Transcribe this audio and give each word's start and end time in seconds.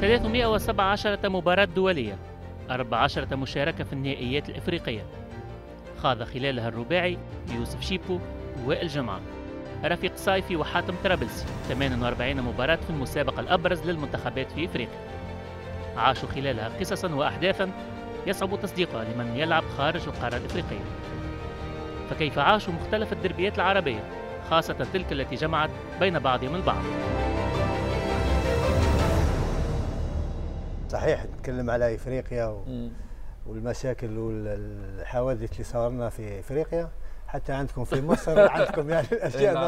317 0.00 1.28
مباراة 1.28 1.64
دولية 1.64 2.18
14 2.70 3.36
مشاركة 3.36 3.84
في 3.84 3.92
النهائيات 3.92 4.48
الإفريقية. 4.48 5.06
خاض 6.02 6.22
خلالها 6.22 6.68
الرباعي 6.68 7.18
يوسف 7.54 7.80
شيبو 7.80 8.18
ووائل 8.64 8.88
جمعة. 8.88 9.20
رفيق 9.84 10.16
صايفي 10.16 10.56
وحاتم 10.56 10.94
طرابلسي 11.04 11.46
48 11.68 12.42
مباراة 12.42 12.76
في 12.76 12.90
المسابقة 12.90 13.40
الأبرز 13.40 13.90
للمنتخبات 13.90 14.52
في 14.52 14.64
إفريقيا. 14.64 14.98
عاشوا 15.96 16.28
خلالها 16.28 16.68
قصصا 16.80 17.14
وأحداثا 17.14 17.70
يصعب 18.26 18.60
تصديقها 18.62 19.04
لمن 19.04 19.36
يلعب 19.36 19.64
خارج 19.78 20.02
القارة 20.06 20.36
الإفريقية. 20.36 20.84
فكيف 22.10 22.38
عاشوا 22.38 22.74
مختلف 22.74 23.12
الدربيات 23.12 23.56
العربية 23.56 24.04
خاصة 24.50 24.86
تلك 24.92 25.12
التي 25.12 25.34
جمعت 25.34 25.70
بين 26.00 26.18
بعضهم 26.18 26.54
البعض؟ 26.54 26.82
صحيح 30.88 31.24
نتكلم 31.24 31.70
على 31.70 31.94
إفريقيا 31.94 32.44
و... 32.46 32.64
والمشاكل 33.46 34.18
والحوادث 34.18 35.52
اللي 35.52 35.64
صارنا 35.64 36.08
في 36.08 36.40
إفريقيا. 36.40 36.88
حتى 37.28 37.52
عندكم 37.52 37.84
في 37.84 38.00
مصر 38.10 38.48
عندكم 38.50 38.90
يعني 38.90 39.06
الأشياء 39.12 39.54
ما 39.54 39.66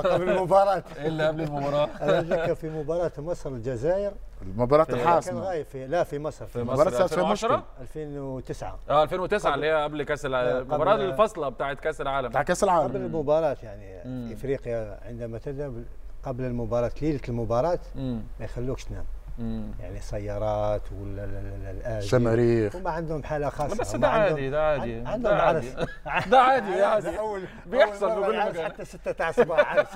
قبل 0.00 0.28
المباراة. 0.30 0.84
إلا 1.06 1.28
قبل 1.28 1.40
المباراة. 1.42 1.88
أنا 2.02 2.20
اتذكر 2.20 2.54
في 2.54 2.70
مباراة 2.70 3.12
مصر 3.18 3.50
الجزائر. 3.50 4.12
المباراة 4.42 4.86
الحاسمة. 4.90 5.40
كان 5.40 5.42
غايب 5.48 5.66
في 5.66 5.86
لا 5.86 6.04
في 6.04 6.18
مصر. 6.18 6.46
في 6.46 6.62
مباراة 6.62 7.04
مصر. 7.04 7.08
في 7.08 7.22
مشكل 7.22 7.60
2009 7.80 8.78
آه 8.90 9.02
2009 9.02 9.54
اللي 9.54 9.66
هي 9.66 9.82
قبل 9.84 10.02
كأس 10.02 10.26
العالم 10.26 10.56
المباراه 10.56 10.94
الفاصله 10.94 11.48
بتاعت 11.48 11.80
كأس 11.80 12.00
العالم. 12.00 12.28
بتاع 12.28 12.42
كأس 12.42 12.64
قبل 12.64 12.72
العالم 12.72 12.96
المباراة 12.96 13.56
يعني 13.62 14.02
في 14.28 14.34
إفريقيا 14.34 15.00
عندما 15.06 15.38
تذهب 15.38 15.84
قبل 16.22 16.44
المباراة 16.44 16.92
ليلة 17.02 17.20
المباراة 17.28 17.78
مم. 17.96 18.22
ما 18.38 18.44
يخلوكش 18.44 18.84
تنام. 18.84 19.04
مم. 19.38 19.70
يعني 19.80 20.00
سيارات 20.00 20.82
ولا. 21.00 22.00
شماريخ 22.00 22.76
هم 22.76 22.88
عندهم 22.88 23.22
حالة 23.22 23.48
خاصة. 23.48 23.76
بس 23.76 23.96
ده 23.96 24.08
عادي 24.08 24.50
ده 24.50 24.66
عادي. 24.66 24.94
عن- 24.94 25.06
عندهم 25.06 25.32
ده 25.32 25.42
عادي. 25.42 25.68
عرس 25.68 26.26
ده 26.30 26.40
عادي 26.40 26.82
عادي. 26.82 27.18
أول 27.18 27.42
بيحصل 27.66 28.08
في 28.10 28.26
كل 28.26 28.38
مكان. 28.38 28.64
حتى 28.64 28.84
6 28.84 29.12
تاع 29.12 29.28
الصباح 29.28 29.76
عرس 29.76 29.88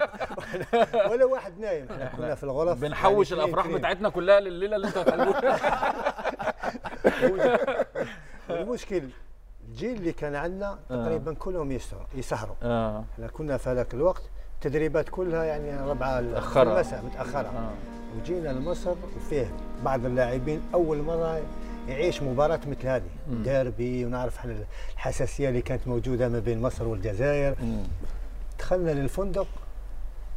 ولا- 1.10 1.24
واحد 1.24 1.58
نايم. 1.60 1.86
إحنا 1.92 2.10
كنا 2.16 2.34
في 2.34 2.44
الغرف 2.44 2.80
بنحوش 2.80 3.30
يعني 3.30 3.44
الأفراح. 3.44 3.66
بتاعتنا 3.66 4.08
كلها 4.08 4.40
لليلة 4.40 4.76
اللي 4.76 4.86
أنتوا 4.88 5.02
هتقلبوها 5.02 5.58
المشكل 8.50 9.02
الجيل 9.68 9.96
اللي 9.96 10.12
كان 10.12 10.34
عندنا 10.34 10.78
تقريبا 10.88 11.34
كلهم 11.34 11.72
يسهروا 11.72 12.06
يسهروا. 12.14 12.54
آه. 12.62 13.04
إحنا 13.14 13.26
كنا 13.26 13.56
في 13.56 13.70
هذاك 13.70 13.94
الوقت 13.94 14.22
التدريبات 14.62 15.08
كلها 15.08 15.44
يعني 15.44 15.90
ربعة 15.90 16.20
متأخرة. 16.20 16.74
المساء 16.74 17.04
متأخرة 17.04 17.48
آه. 17.48 17.70
وجينا 18.20 18.48
لمصر 18.48 18.94
وفيه 19.16 19.50
بعض 19.84 20.04
اللاعبين 20.04 20.60
أول 20.74 21.02
مرة 21.02 21.40
يعيش 21.88 22.22
مباراة 22.22 22.60
مثل 22.66 22.86
هذه 22.86 23.02
ديربي 23.44 24.04
ونعرف 24.04 24.38
إحنا 24.38 24.56
الحساسية 24.94 25.48
اللي 25.48 25.62
كانت 25.62 25.88
موجودة 25.88 26.28
ما 26.28 26.38
بين 26.38 26.62
مصر 26.62 26.88
والجزائر 26.88 27.54
مم. 27.62 27.82
دخلنا 28.58 28.90
للفندق 28.90 29.46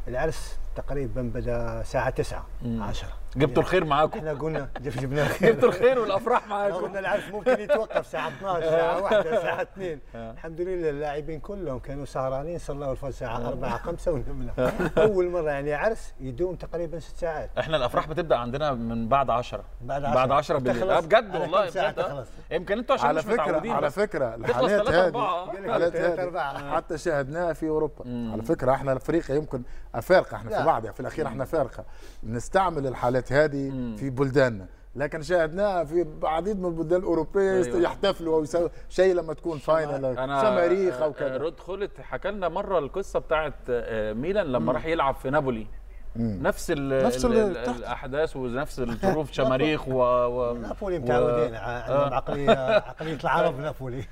العرس 0.08 0.56
تقريبا 0.76 1.22
بدا 1.36 1.82
الساعة 1.82 2.10
9 2.10 2.46
مم. 2.62 2.84
10 2.84 3.08
جبتوا 3.36 3.64
الخير 3.64 3.86
معاكم. 3.86 4.18
إحنا 4.20 4.34
قلنا 4.34 4.70
جب- 4.82 4.92
جبنا 4.92 5.22
الخير. 5.28 5.52
جبتوا 5.54 5.70
الخير 5.70 6.00
والأفراح 6.00 6.48
معاكم. 6.48 6.76
قلنا 6.76 7.00
العرس 7.00 7.24
ممكن 7.32 7.60
يتوقف 7.60 7.98
الساعة 7.98 8.28
12 8.28 8.62
ساعة 8.70 9.02
1 9.02 9.24
ساعة 9.24 9.62
2 9.78 10.00
الحمد 10.16 10.62
لله 10.62 10.90
اللاعبين 10.90 11.40
كلهم 11.40 11.80
كانوا 11.80 12.06
سهرانين 12.06 12.58
صلوا 12.60 12.92
الفجر 12.92 13.08
الساعة 13.10 13.48
4 13.48 13.78
5 13.78 14.12
ونمنا. 14.12 14.52
أول 14.98 15.30
مرة 15.30 15.52
يعني 15.52 15.74
عرس 15.74 16.14
يدوم 16.20 16.56
تقريبا 16.56 17.00
ست 17.00 17.18
ساعات. 17.18 17.50
إحنا 17.60 17.78
الأفراح 17.78 18.08
بتبدأ 18.08 18.36
عندنا 18.36 18.72
من 18.74 19.08
بعد 19.08 19.30
10 19.30 19.64
بعد 19.82 20.02
بعد 20.02 20.32
10 20.32 20.58
أنت 20.58 20.66
بالليل. 20.68 20.90
آه 20.92 21.00
بجد 21.00 21.36
والله 21.36 21.66
بجد. 21.66 21.78
آه. 21.78 21.92
تخلص؟ 21.92 22.28
يمكن 22.52 22.78
أنتوا 22.78 22.96
عشان 22.96 23.08
على 23.08 23.18
مش 23.20 23.26
فكرة 23.26 23.44
متعودين. 23.44 23.72
على 23.72 23.90
تخلص 23.90 24.72
الحالات 24.72 25.96
هذه. 25.96 26.72
حتى 26.76 26.98
شاهدناها 26.98 27.54
في 27.54 27.68
أوروبا. 27.70 28.30
على 28.34 28.44
فكرة 28.44 28.72
إحنا 28.72 28.94
افريقيا 28.98 29.36
يمكن 29.36 29.62
فارقة 30.02 30.36
إحنا 30.36 30.61
في 30.62 30.66
لا. 30.68 30.72
بعض 30.72 30.88
في 30.92 31.00
الأخير 31.00 31.28
إحنا 31.28 31.46
فارقة. 31.46 31.86
نستعمل 32.24 32.88
الحالات 32.88 33.34
هذه 33.34 33.96
في 33.98 34.10
بلداننا. 34.10 34.66
لكن 34.96 35.22
شاهدناها 35.22 35.84
في 35.84 36.06
عديد 36.24 36.60
من 36.60 36.66
البلدان 36.66 37.00
الأوروبية 37.00 37.52
يست- 37.52 37.68
أيوة. 37.68 37.82
يحتفلوا 37.82 38.44
يسووا 38.44 38.70
شيء 38.90 39.16
لما 39.16 39.34
تكون 39.34 39.58
فاينل 39.58 40.16
شماريخ 40.18 41.02
آه، 41.02 41.12
كذا. 41.12 41.38
رود 41.38 41.60
خلت 41.60 42.02
حكى 42.02 42.32
لنا 42.32 42.50
مرة 42.50 42.80
القصة 42.80 43.20
بتاعت 43.20 43.54
آه، 43.70 44.14
ميلان 44.14 44.46
لما 44.46 44.72
راح 44.72 44.86
يلعب 44.86 45.16
في 45.16 45.30
نابولي. 45.30 45.68
نفس 46.16 46.72
ال 46.72 47.04
نفس 47.06 47.26
ال 47.26 47.34
ال- 47.38 47.58
ال 47.58 47.64
تحت. 47.64 47.78
الأحداث 47.78 48.36
ونفس 48.36 48.80
الظروف 48.80 49.32
شماريخ 49.32 49.88
و, 49.88 49.94
و... 50.02 50.54
نابولي 50.58 51.00
متعودين 51.00 51.56
عندهم 51.56 52.14
عقلية 52.14 52.52
عقلية 52.80 53.18
العرب 53.24 53.60
نابولي. 53.60 54.04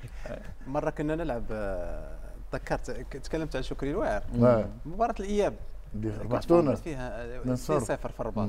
مرة 0.66 0.90
كنا 0.90 1.16
نلعب 1.16 1.42
آه، 1.52 2.16
تذكرت 2.52 2.90
تكلمت 3.24 3.56
عن 3.56 3.62
شكري 3.62 3.90
الواعر 3.90 4.22
آه. 4.42 4.64
مباراة 4.86 5.14
الإياب. 5.20 5.54
اللي 5.94 6.10
كنت 6.10 6.20
ربحتونا 6.22 6.74
فيها 6.74 7.22
آه، 7.22 7.40
من 7.44 7.56
2-0 7.56 7.58
صفر. 7.78 8.08
في 8.08 8.20
الرباط. 8.20 8.48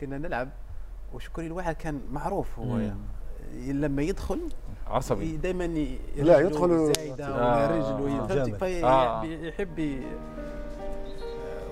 كنا 0.00 0.18
نلعب 0.18 0.48
وشكري 1.14 1.46
الواعر 1.46 1.72
كان 1.72 2.00
معروف 2.10 2.58
هو 2.58 2.64
مم. 2.64 2.96
لما 3.68 4.02
يدخل 4.02 4.40
عصبي 4.86 5.36
دايما 5.36 5.64
لا، 6.16 6.38
يدخل- 6.40 6.92
زايدة 6.96 7.26
آه. 7.28 8.00
ولا. 8.00 8.26
فهمت 8.26 8.62
آه. 8.84 9.20
فيحب 9.22 9.78
ي- 9.78 10.02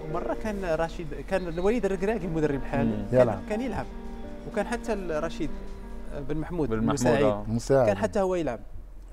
ومرة 0.04 0.34
كان 0.34 0.64
رشيد 0.64 1.14
كان 1.30 1.58
وليد 1.58 1.84
الركراكي 1.84 2.26
المدرب 2.26 2.54
الحالي 2.54 2.96
مم. 2.96 3.06
كان, 3.12 3.20
يلعب. 3.20 3.38
كان 3.48 3.60
يلعب 3.60 3.86
وكان 4.52 4.66
حتى 4.66 4.92
رشيد 5.10 5.50
بن 6.28 6.36
محمود 6.36 6.68
بن 6.68 6.76
محمود 6.76 6.88
المساعد 6.88 7.22
آه. 7.22 7.44
مساعد 7.48 7.86
كان 7.86 7.96
حتى 7.96 8.20
هو 8.20 8.34
يلعب 8.34 8.60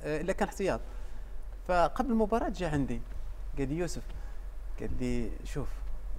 آه، 0.04 0.22
إلا 0.22 0.34
كان 0.34 0.48
احتياط 0.48 0.80
فقبل 1.68 2.12
المباراة 2.12 2.50
جاء 2.50 2.70
عندي 2.74 3.02
قال 3.58 3.70
لي 3.70 3.78
يوسف 3.78 4.02
قال 4.80 4.90
لي 5.00 5.30
شوف 5.44 5.68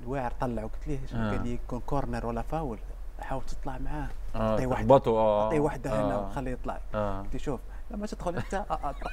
الواعر 0.03 0.33
طلع 0.41 0.63
قلت 0.63 0.89
ليه؟ 0.89 0.99
آه. 1.15 1.31
قال 1.31 1.43
لي 1.45 1.55
يكون 1.55 1.81
كورنر 1.87 2.27
ولا 2.27 2.43
فاول 2.43 2.79
حاول 3.21 3.43
تطلع 3.45 3.79
معاه 3.79 4.09
آه 4.35 4.51
أعطيه 4.51 4.67
واحدة. 4.67 4.87
تخبطوا 4.87 5.19
آه 5.21 5.45
أعطيه 5.45 5.61
واحدة 5.61 5.91
هنا 5.91 6.15
آه. 6.15 6.27
وخليه 6.27 6.51
يطلع. 6.53 6.75
قلت 6.95 7.35
له 7.35 7.39
شوف 7.39 7.61
لما 7.91 8.07
تدخل 8.07 8.37
أنت 8.37 8.65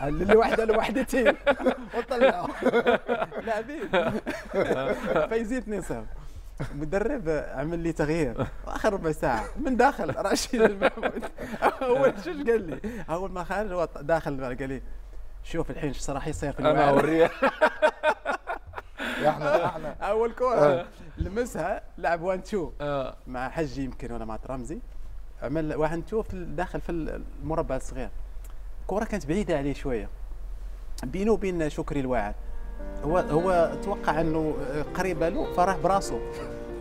اللي 0.03 0.35
واحدة 0.35 0.65
لوحدتين 0.65 1.33
وطلعوا 1.97 2.47
لاعبين 3.45 3.89
فايزين 5.29 5.57
2 5.57 5.81
0 5.81 6.05
المدرب 6.71 7.29
عمل 7.55 7.79
لي 7.79 7.91
تغيير. 7.91 8.47
واخر 8.67 8.93
ربع 8.93 9.11
ساعة 9.11 9.43
من 9.59 9.77
داخل 9.77 10.25
رشيد 10.25 10.61
المحمود. 10.61 11.23
أول 11.81 12.13
شو 12.23 12.29
قال 12.31 12.69
لي؟ 12.69 12.79
أول 13.09 13.31
ما 13.31 13.43
خرج 13.43 13.71
هو 13.71 13.89
داخل 14.01 14.43
قال 14.45 14.69
لي 14.69 14.81
شوف 15.43 15.71
الحين 15.71 15.87
إيش 15.89 16.09
راح 16.09 16.27
يصير 16.27 16.51
في 16.53 16.59
أنا 16.59 16.89
الوعر 16.89 17.29
اوريه 19.19 19.29
إحنا 19.29 19.65
إحنا 19.65 19.95
أول 20.01 20.31
كورة. 20.31 20.85
لمسها 21.17 21.81
لعب 21.97 22.21
1 22.21 22.39
2 22.39 22.71
آه. 22.81 23.15
مع 23.27 23.49
حجي 23.49 23.83
يمكن 23.83 24.11
ولا 24.11 24.25
مع 24.25 24.39
رمزي. 24.49 24.79
عمل 25.41 25.75
1 25.75 25.97
2 25.97 26.21
في 26.21 26.45
داخل 26.45 26.81
في 26.81 26.91
المربع 26.91 27.75
الصغير. 27.75 28.09
الكره 28.81 29.05
كانت 29.05 29.25
بعيدة 29.25 29.57
عليه 29.57 29.73
شوية. 29.73 30.09
بينه 31.03 31.31
وبين 31.31 31.69
شكري 31.69 31.99
الواعر 31.99 32.33
هو 33.03 33.17
هو 33.17 33.71
توقع 33.83 34.21
إنه 34.21 34.55
قريبة 34.95 35.29
له 35.29 35.53
فراح 35.53 35.77
براسه. 35.77 36.19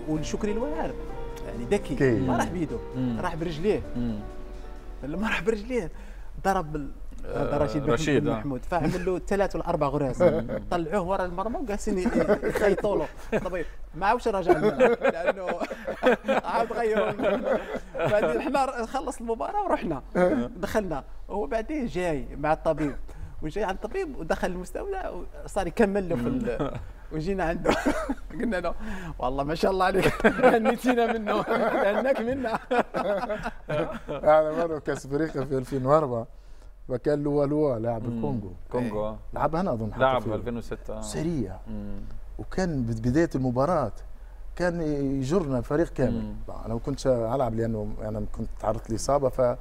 والشكري 0.08 0.52
الواعر 0.52 0.94
يعني 1.46 1.64
ذكي 1.64 1.94
كي. 1.94 2.20
ما 2.20 2.36
راح 2.36 2.48
بيده. 2.48 2.78
راح 3.20 3.34
برجليه. 3.34 3.82
لما 5.02 5.28
راح 5.28 5.42
برجليه 5.42 5.90
ضرب 6.44 6.90
هذا 7.34 7.54
آه، 7.54 7.58
رشيد 7.58 7.82
بن 7.82 7.92
رشيد، 7.92 8.24
بن 8.24 8.28
آه. 8.30 8.38
محمود 8.38 8.64
فعمل 8.64 9.04
له 9.04 9.18
ثلاث 9.18 9.56
ولا 9.56 9.68
أربع 9.68 9.86
غراز 9.86 10.22
طلعوه 10.70 11.02
ورا 11.02 11.24
المرمى 11.24 11.56
وجالسين 11.58 11.98
يخيطوا 11.98 12.96
له 12.96 13.38
طبيب 13.38 13.66
ما 13.94 14.06
عاودش 14.06 14.28
رجع 14.28 14.52
لأنه 14.52 15.46
عاد 16.44 16.72
غيروا. 16.72 17.10
بعدين 17.94 18.36
إحنا 18.40 18.86
خلص 18.86 19.20
المباراة 19.20 19.64
ورحنا. 19.64 20.02
دخلنا. 20.56 21.04
هو 21.30 21.46
بعدين 21.46 21.86
جاي 21.86 22.26
مع 22.36 22.52
الطبيب. 22.52 22.96
وجاي 23.42 23.64
عند 23.64 23.78
الطبيب 23.84 24.16
ودخل 24.18 24.48
المستودع 24.48 25.10
وصار 25.44 25.66
يكمل 25.66 26.08
له 26.08 26.16
في 26.16 26.70
وجينا 27.12 27.44
عنده. 27.44 27.70
قلنا 28.40 28.56
له 28.56 28.74
والله 29.18 29.44
ما 29.44 29.54
شاء 29.54 29.70
الله 29.70 29.84
عليك. 29.84 30.26
هنيتينا 30.44 31.12
منه. 31.12 31.42
لأنك 31.82 32.20
منا. 32.20 32.58
أنا 34.08 34.52
مرة 34.66 34.78
كاس 34.78 35.06
افريقيا 35.06 35.44
في 35.44 35.58
2004 35.58 36.26
وكان 36.88 37.22
لوا 37.22 37.46
لوا 37.46 37.78
لاعب 37.78 38.04
الكونغو 38.04 38.50
كونغو 38.72 39.04
آه. 39.06 39.16
لعب 39.34 39.56
هنا 39.56 39.72
أظن 39.72 39.90
لعب 39.96 40.22
في- 40.22 40.34
2006 40.34 40.98
آه. 40.98 41.00
سريع 41.00 41.56
مم. 41.68 42.00
وكان 42.38 42.82
بداية 42.82 43.30
المباراة 43.34 43.92
كان 44.56 44.80
يجرنا 45.20 45.58
الفريق 45.58 45.88
كامل 45.92 46.22
مم. 46.22 46.34
أنا 46.64 46.74
ما 46.74 46.80
كنتش 46.80 47.06
ألعب 47.06 47.54
لأنه 47.54 47.88
أنا 48.02 48.24
كنت 48.32 48.48
تعرضت 48.60 48.90
لإصابة 48.90 49.28
ف 49.28 49.56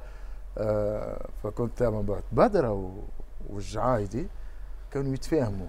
آه، 0.60 1.26
فكنت 1.42 1.82
من 1.82 2.02
بعد 2.02 2.22
بدرة 2.32 2.72
و- 2.72 2.90
والجعايدي 3.50 4.26
كانوا 4.90 5.14
يتفاهموا. 5.14 5.66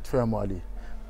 يتفاهموا 0.00 0.40
عليه 0.40 0.60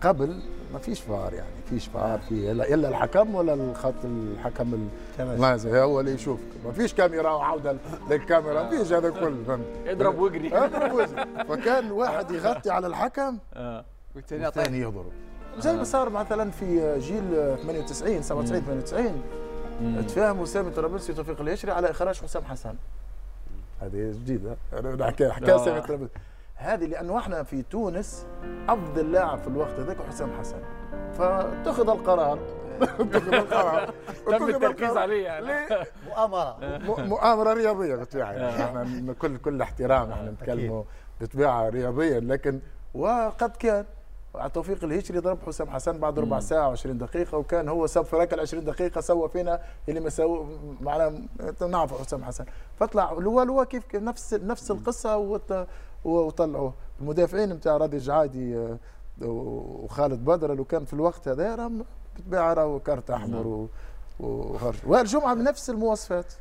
قبل 0.02 0.40
ما 0.72 0.78
فيش 0.78 1.00
فار 1.00 1.34
يعني 1.34 1.48
فيش 1.70 1.86
فار 1.86 2.18
في 2.28 2.50
الا 2.50 2.74
إلا 2.74 2.88
الحكم 2.88 3.34
ولا 3.34 3.54
الخط 3.54 3.94
الحكم 4.04 4.74
ال- 4.74 4.88
تمام. 5.18 5.34
المازي 5.34 5.80
هو 5.80 6.00
اللي 6.00 6.12
يشوف. 6.12 6.40
ما 6.64 6.72
فيش 6.72 6.94
كاميرا 6.94 7.30
وعودة 7.30 7.76
للكاميرا 8.10 8.62
ما 8.62 8.70
فيش 8.70 8.92
هذا 8.92 9.10
كله. 9.20 9.44
فهمت؟ 9.46 9.64
اضرب 9.86 10.18
واجري 10.18 10.56
اضرب 10.64 10.92
وجه. 10.92 11.26
فكان 11.48 11.90
واحد 11.90 12.30
يغطي 12.30 12.70
على 12.70 12.86
الحكم 12.86 13.38
آه. 13.54 13.84
والثاني 14.16 14.80
يضرب. 14.80 15.12
زي 15.58 15.76
ما 15.76 15.84
صار 15.84 16.10
مثلا 16.10 16.50
في 16.50 16.98
جيل 17.00 17.56
98 17.62 18.22
97 18.22 18.60
98 18.62 19.22
تفاهموا 20.08 20.44
سامي 20.46 20.70
طرابلسي 20.70 21.12
وتوفيق 21.12 21.40
اليشري 21.40 21.72
على 21.72 21.90
إخراج 21.90 22.20
حسام 22.20 22.44
حسن. 22.44 22.74
هذه 23.80 24.10
جديدة. 24.10 24.56
أنا 24.72 24.94
نحكي 24.96 25.30
حكايه. 25.30 25.56
سامي 25.56 25.80
طرابلسي 25.80 26.12
هذه 26.58 26.84
لأنه 26.84 27.18
إحنا 27.18 27.42
في 27.42 27.62
تونس 27.62 28.26
افضل 28.68 29.12
لاعب 29.12 29.38
في 29.38 29.48
الوقت 29.48 29.80
هذاك 29.80 29.96
حسام 30.08 30.32
حسن. 30.40 30.60
فاتخذ 31.18 31.88
القرار. 31.90 32.38
اتخذ 33.00 33.34
القرار. 33.34 33.94
تم 34.38 34.48
التركيز. 34.48 34.96
عليه 34.96 35.24
يعني؟ 35.24 35.84
مؤامرة. 36.08 36.56
مؤامرة 36.88 37.52
رياضية 37.52 37.96
بالطبيعه 37.96 38.32
يعني. 38.32 38.64
إحنا 38.64 39.12
كل 39.12 39.36
كل 39.36 39.62
احترام 39.62 40.10
إحنا 40.12 40.30
نتكلموا 40.30 40.82
بطبيعة 41.20 41.68
رياضيا 41.68 42.20
لكن 42.20 42.60
وقد 42.94 43.50
كان 43.56 43.84
توفيق 44.54 44.84
الهجري 44.84 45.18
ضرب 45.18 45.38
حسام 45.46 45.70
حسن 45.70 45.98
بعد 45.98 46.18
ربع 46.18 46.40
ساعة 46.40 46.74
و20 46.74 46.86
دقيقة 46.86 47.38
وكان 47.38 47.68
هو 47.68 47.86
سب 47.86 48.04
في 48.04 48.34
ال 48.34 48.40
20 48.40 48.64
دقيقة 48.64 49.00
سوى 49.00 49.28
فينا 49.28 49.60
اللي 49.88 50.00
ما 50.00 50.10
سوى 50.10 50.58
معنا 50.80 51.22
نعرف 51.68 52.00
حسام 52.00 52.24
حسن. 52.24 52.44
فطلع 52.76 53.12
لوا 53.12 53.44
لوا 53.44 53.64
كيف 53.64 53.84
كيف 53.84 54.02
نفس 54.02 54.34
نفس 54.34 54.70
القصة 54.70 55.16
وط- 56.04 56.26
وطلعوا. 56.40 56.70
المدافعين 57.00 57.48
نتاع 57.52 57.76
رادي 57.76 57.98
جعادي 57.98 58.56
آه، 58.56 58.78
وخالد 59.22 60.24
بدر 60.24 60.52
اللي 60.52 60.64
كان 60.64 60.84
في 60.84 60.92
الوقت 60.94 61.28
هذا 61.28 61.54
راه 61.54 61.70
بالطبيعه 62.16 62.54
راهو 62.54 62.80
كارت 62.80 63.10
أحمر 63.10 63.46
و 63.46 63.68
وخرج 64.20 64.74
والجمعه 64.86 65.34
بنفس 65.34 65.70
المواصفات؟ 65.70 66.32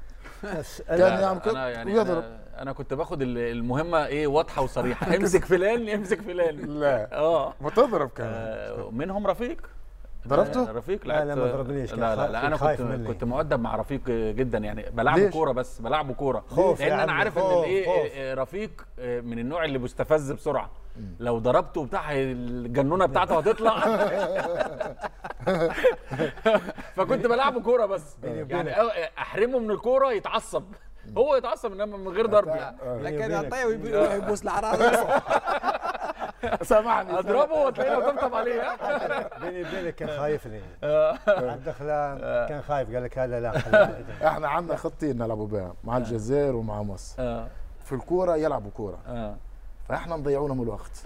كان 0.88 1.02
أنا 1.02 1.20
يعمل 1.22 1.40
كده 1.42 1.52
أنا 1.52 1.70
يعني 1.70 1.94
ويضرب 1.94 2.24
أنا, 2.24 2.40
أنا 2.62 2.72
كنت 2.74 2.94
باخد 2.94 3.22
ال- 3.22 3.38
المهمة 3.38 4.06
إيه 4.06 4.28
واضحة 4.28 4.62
وصريحة. 4.62 5.08
امسك 5.16 5.46
فلان 5.46 5.90
امسك 5.90 6.22
فلان. 6.22 6.56
لا. 6.56 7.18
آه. 7.18 7.54
وتضرب 7.62 8.10
كمان. 8.10 8.32
آه، 8.34 8.90
منهم 8.92 9.28
رفيق. 9.28 9.58
ضربته؟ 10.28 10.70
آه، 10.70 10.72
رفيق 10.72 11.08
لا، 11.08 11.26
لا، 11.26 11.36
ما 11.36 11.46
ضربنيش، 11.46 11.94
لا 11.94 12.16
لا 12.16 12.28
لا 12.32 12.48
أنا 12.48 12.58
كنت 12.58 12.82
مني. 12.82 13.08
كنت 13.08 13.24
مؤدب 13.24 13.60
مع 13.60 13.76
رفيق 13.76 14.02
جدا 14.10 14.58
يعني 14.58 14.86
بلعبه؟ 14.92 15.30
كورة 15.30 15.52
بس 15.52 15.80
بلعبه 15.82 16.14
كورة. 16.14 16.44
خوف 16.50 16.80
يا 16.80 16.90
لأن 16.90 17.00
أنا 17.00 17.12
عارف 17.12 17.38
إن 17.38 17.44
الإيه. 17.60 17.88
آه، 18.16 18.34
رفيق 18.34 18.86
آه، 19.00 19.22
من 19.22 19.40
النوع 19.40 19.66
اللي 19.66 19.78
بيستفز 19.78 20.32
بسرعة. 20.32 20.70
لو 21.20 21.38
ضربته 21.40 21.86
بتاع 21.86 22.12
الجنونة 22.12 23.06
بتاعته 23.06 23.38
هتطلع. 23.38 23.80
فكنت 26.96 27.28
بلعبه 27.28 27.62
كورة 27.62 27.86
بس. 27.86 28.18
يعني 28.24 28.72
أحرمه 29.18 29.60
من 29.60 29.72
الكورة 29.72 30.12
يتعصب. 30.12 30.64
هو 31.18 31.36
يتعصب 31.36 31.72
إنما 31.72 31.98
من 31.98 32.08
غير 32.08 32.26
ضرب 32.26 32.48
يعني. 32.48 32.78
لكن 33.04 33.32
يعطيه 33.32 33.66
ويبوس 33.66 34.44
العراس 34.44 34.80
سامحني 36.64 37.20
اضربه 37.20 37.54
وتلاقيني 37.54 37.98
بطبطب 37.98 38.36
عليه؟ 38.36 38.62
بيني 39.42 39.62
وبينك 39.62 39.96
كان 39.96 40.10
خايفني 40.20 40.62
عبد 41.28 41.68
الخلام 41.68 42.18
كان 42.48 42.62
خايف 42.62 42.94
قال 42.96 43.04
لك 43.04 43.18
هذا 43.18 43.40
لا. 43.40 43.58
إحنا 44.28 44.48
عندنا 44.48 44.76
خطين 44.78 45.18
نلعبوا 45.18 45.48
بها 45.48 45.74
مع 45.84 45.98
الجزائر 45.98 46.56
ومع 46.56 46.84
مصر. 46.84 47.46
في 47.86 47.94
الكورة 47.96 48.36
يلعبوا 48.36 48.72
كورة. 48.72 48.98
فاحنا 49.90 50.16
نضيعوا 50.16 50.48
لهم 50.48 50.62
الوقت. 50.62 51.06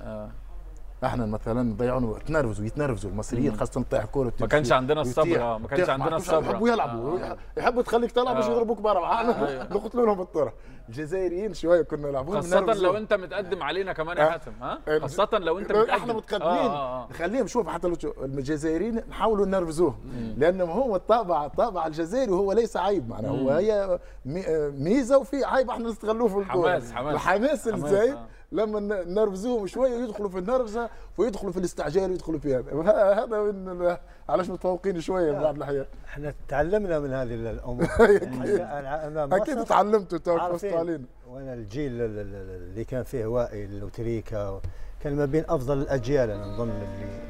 إحنا 1.03 1.25
مثلا 1.25 1.63
نضيعوا 1.63 1.99
لهم 1.99 2.17
تنرفزوا 2.17 2.65
يتنرفزوا 2.65 3.11
المصريين 3.11 3.57
خاصة 3.57 3.81
تطيح 3.83 4.05
كورة 4.05 4.33
ما 4.39 4.47
كانش 4.47 4.71
عندنا. 4.71 5.01
الصبر، 5.01 5.41
آه، 5.41 5.57
ما 5.57 5.67
كانش. 5.67 5.89
عندنا 5.89 6.15
الصبر. 6.15 6.43
يحبوا 6.51 6.69
يلعبوا 6.69 7.19
آه. 7.19 7.37
يحبوا 7.57 7.81
تخليك 7.83 8.11
تلعب 8.11 8.35
باش 8.35 8.45
آه. 8.45 8.51
يضربوك 8.51 8.81
برا 8.81 9.19
أيوة. 9.19 9.63
نقتلوا 9.63 10.05
لهم 10.05 10.21
الطرح 10.21 10.53
الجزائريين 10.89 11.53
شوية 11.53 11.81
كنا 11.81 12.09
نلعبون 12.09 12.35
خاصة 12.35 12.59
نرفزوا. 12.59 12.83
لو 12.91 12.97
انت 12.97 13.13
متقدم 13.13 13.63
علينا 13.63 13.93
كمان 13.93 14.17
يا 14.17 14.23
آه. 14.27 14.29
حاتم 14.29 14.51
ها 14.61 14.79
آه. 14.87 14.99
خاصة 14.99 15.27
لو 15.33 15.59
انت 15.59 15.71
متقدم 15.71 15.89
إحنا 15.89 16.13
متقدمين. 16.13 16.71
نخليهم 17.09 17.47
شوف 17.47 17.67
حتى 17.67 17.93
الجزائريين 18.23 18.95
نحاولوا 19.09 19.45
نرفزوهم 19.45 19.95
لأنه 20.37 20.63
هو 20.63 20.95
الطابع 20.95 21.45
الطابع 21.45 21.87
الجزائري 21.87 22.31
هو 22.31 22.53
ليس 22.53 22.77
عيب 22.77 23.09
معناه 23.09 23.29
هو 23.29 23.49
هي 23.49 23.99
مي- 24.25 24.69
ميزة 24.69 25.17
وفي 25.17 25.45
عيب 25.45 25.69
إحنا 25.69 25.89
نستغلوه 25.89 26.27
في 26.27 26.37
الكورة 26.37 26.69
حماس- 26.71 26.91
حماس. 26.91 27.13
الحماس 27.15 27.69
حماس، 27.69 27.83
الزايد. 27.83 28.17
لما 28.51 28.79
نرفزوهم 29.03 29.67
شوية 29.67 30.03
يدخلوا 30.03 30.29
في 30.29 30.37
النرفزة 30.37 30.89
ويدخلوا 31.17 31.51
في 31.51 31.59
الاستعجال 31.59 32.11
ويدخلوا 32.11 32.39
في 32.39 32.55
هذا 32.55 33.13
هذا 33.23 33.41
من 33.51 33.97
علاش 34.29 34.49
متفوقين 34.49 35.01
شوية 35.01 35.31
بعض 35.31 35.55
الأحيان. 35.55 35.85
إحنا 36.05 36.33
تعلمنا 36.47 36.99
من 36.99 37.13
هذه 37.13 37.33
الأمور. 37.33 37.87
أكيد 39.41 39.63
تعلمتوا 39.63 40.17
تو 40.17 40.37
عارفين. 40.37 40.69
قصتوا 40.69 40.79
علينا 40.79 41.03
وأنا 41.29 41.53
الجيل 41.53 41.91
ال- 41.91 42.01
ال- 42.19 42.61
اللي 42.61 42.83
كان 42.83 43.03
فيه 43.03 43.25
وائل 43.25 43.83
وتريكا 43.83 44.61
كان 45.03 45.15
ما 45.15 45.25
بين 45.25 45.43
أفضل 45.49 45.77
الأجيال 45.77 46.29
أنا 46.29 46.45
نظن 46.45 46.69
اللي 46.69 46.85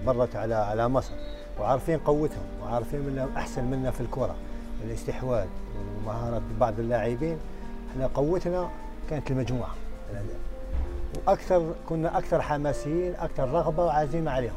مرت 0.05 0.35
على 0.35 0.55
على 0.55 0.89
مصر. 0.89 1.13
وعارفين 1.59 1.99
قوتهم 1.99 2.43
وعارفين 2.63 2.99
منهم 2.99 3.29
أحسن 3.37 3.63
منا 3.63 3.91
في 3.91 4.01
الكرة. 4.01 4.35
الاستحواذ 4.85 5.47
ومهارة 5.97 6.41
بعض 6.59 6.79
اللاعبين. 6.79 7.37
إحنا 7.91 8.07
قوتنا 8.07 8.69
كانت 9.09 9.31
المجموعة. 9.31 9.75
وأكثر 11.27 11.73
كنا 11.89 12.17
أكثر 12.17 12.41
حماسيين 12.41 13.15
أكثر 13.15 13.49
رغبة 13.49 13.85
وعزيمه 13.85 14.31
عليهم. 14.31 14.55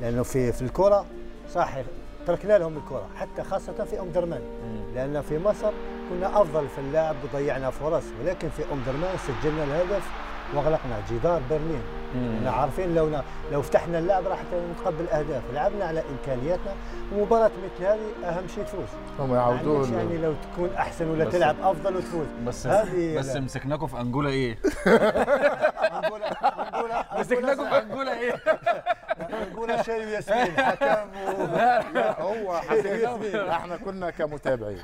لأنه 0.00 0.22
في 0.22 0.52
في 0.52 0.62
الكره 0.62 1.04
صح 1.54 1.72
تركنا 2.26 2.58
لهم 2.58 2.76
الكره 2.76 3.06
حتى 3.16 3.42
خاصة 3.42 3.84
في 3.90 4.00
أم 4.00 4.08
درمان. 4.14 4.40
لأن 4.94 5.22
في 5.22 5.38
مصر 5.38 5.72
كنا 6.10 6.42
أفضل 6.42 6.68
في 6.68 6.78
اللعب 6.78 7.16
وضيعنا 7.24 7.70
فرص 7.70 8.04
ولكن 8.22 8.48
في 8.48 8.62
أم 8.72 8.82
درمان 8.86 9.16
سجلنا 9.18 9.64
الهدف 9.64 10.02
واغلقنا 10.54 11.02
جدار 11.10 11.40
برلين. 11.50 11.82
كنا 12.12 12.50
عارفين 12.50 12.94
لو 12.94 13.10
لو 13.52 13.62
فتحنا 13.62 13.98
اللعب 13.98 14.26
راح 14.26 14.38
نتقبل 14.72 15.08
أهداف. 15.08 15.42
لعبنا 15.54 15.84
على 15.84 16.02
إمكانياتنا. 16.10 16.72
ومباراة 17.14 17.50
مثل 17.64 17.84
هذه 17.84 18.28
أهم 18.28 18.48
شيء 18.54 18.64
تفوز. 18.64 18.88
هم 19.18 19.34
يعودون. 19.34 19.92
يعني 19.94 20.18
لو 20.18 20.34
تكون 20.52 20.70
أحسن 20.78 21.08
ولا 21.08 21.24
تلعب 21.24 21.56
أفضل 21.62 21.96
وتفوز. 21.96 22.26
بس 22.46 22.66
هذه 22.66 23.18
بس. 23.18 23.36
مسكناكم 23.36 23.86
في 23.86 24.00
انجولا 24.00 24.30
إيه؟ 24.30 24.58
نقول 26.02 26.20
مسكناكم 27.18 27.68
في 27.68 27.78
انجولا 27.78 28.18
إيه؟ 28.20 28.34
نقول 29.20 29.84
شيء 29.84 30.02
ياسمين 30.08 30.56
حكم 30.56 31.08
و... 31.16 31.42
لا 31.94 32.22
هو 32.22 32.56
حقيقة 32.56 33.50
إحنا 33.50 33.76
كنا 33.76 34.10
كمتابعين. 34.10 34.78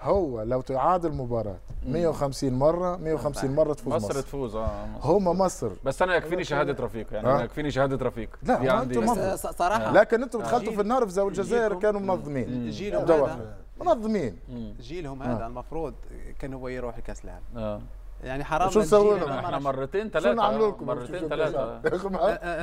هو 0.00 0.42
لو 0.42 0.60
تعاد 0.60 1.04
المباراة 1.04 1.56
150 1.86 2.52
مرة 2.52 2.96
150 2.96 3.50
مرة 3.54 3.74
تفوز 3.74 3.92
مصر 3.94 4.08
مصر, 4.08 4.20
تفوز 4.20 4.54
آه. 4.56 4.86
هم 5.02 5.24
مصر. 5.24 5.70
بس 5.84 6.02
أنا 6.02 6.14
يكفيني 6.16 6.44
شهادة 6.44 6.84
رفيق 6.84 7.06
يعني 7.12 7.28
آه. 7.28 7.34
أنا 7.34 7.44
يكفيني 7.44 7.70
شهادة 7.70 8.06
رفيق. 8.06 8.28
لا، 8.42 8.82
مظلوم. 8.84 9.36
صراحة. 9.36 9.92
لكن 9.92 10.22
أنتم 10.22 10.38
دخلتوا 10.38 10.58
جيل- 10.58 10.74
في 10.74 10.80
النرفزة 10.80 11.24
والجزائر 11.24 11.68
جيلكم- 11.68 11.80
كانوا 11.82 12.00
منظمين. 12.00 12.70
جيلهم. 12.70 13.02
هذا 13.04 13.56
منظمين. 13.80 14.38
جيلهم 14.80 15.22
هذا 15.22 15.46
المفروض 15.46 15.94
كان 16.38 16.54
هو 16.54 16.68
يروح 16.68 16.98
لكأس 16.98 17.24
العالم. 17.24 17.44
آه. 17.56 17.80
يعني 18.24 18.44
حرام 18.44 18.70
شو؟ 18.70 19.16
ما 19.26 19.38
إحنا. 19.40 19.58
مرتين 19.58 20.04
شو 20.04 20.10
ثلاثة 20.10 20.32
نعملوا 20.32 20.70
لكم؟ 20.70 20.86
مرتين 20.86 21.28
ثلاثة 21.28 21.80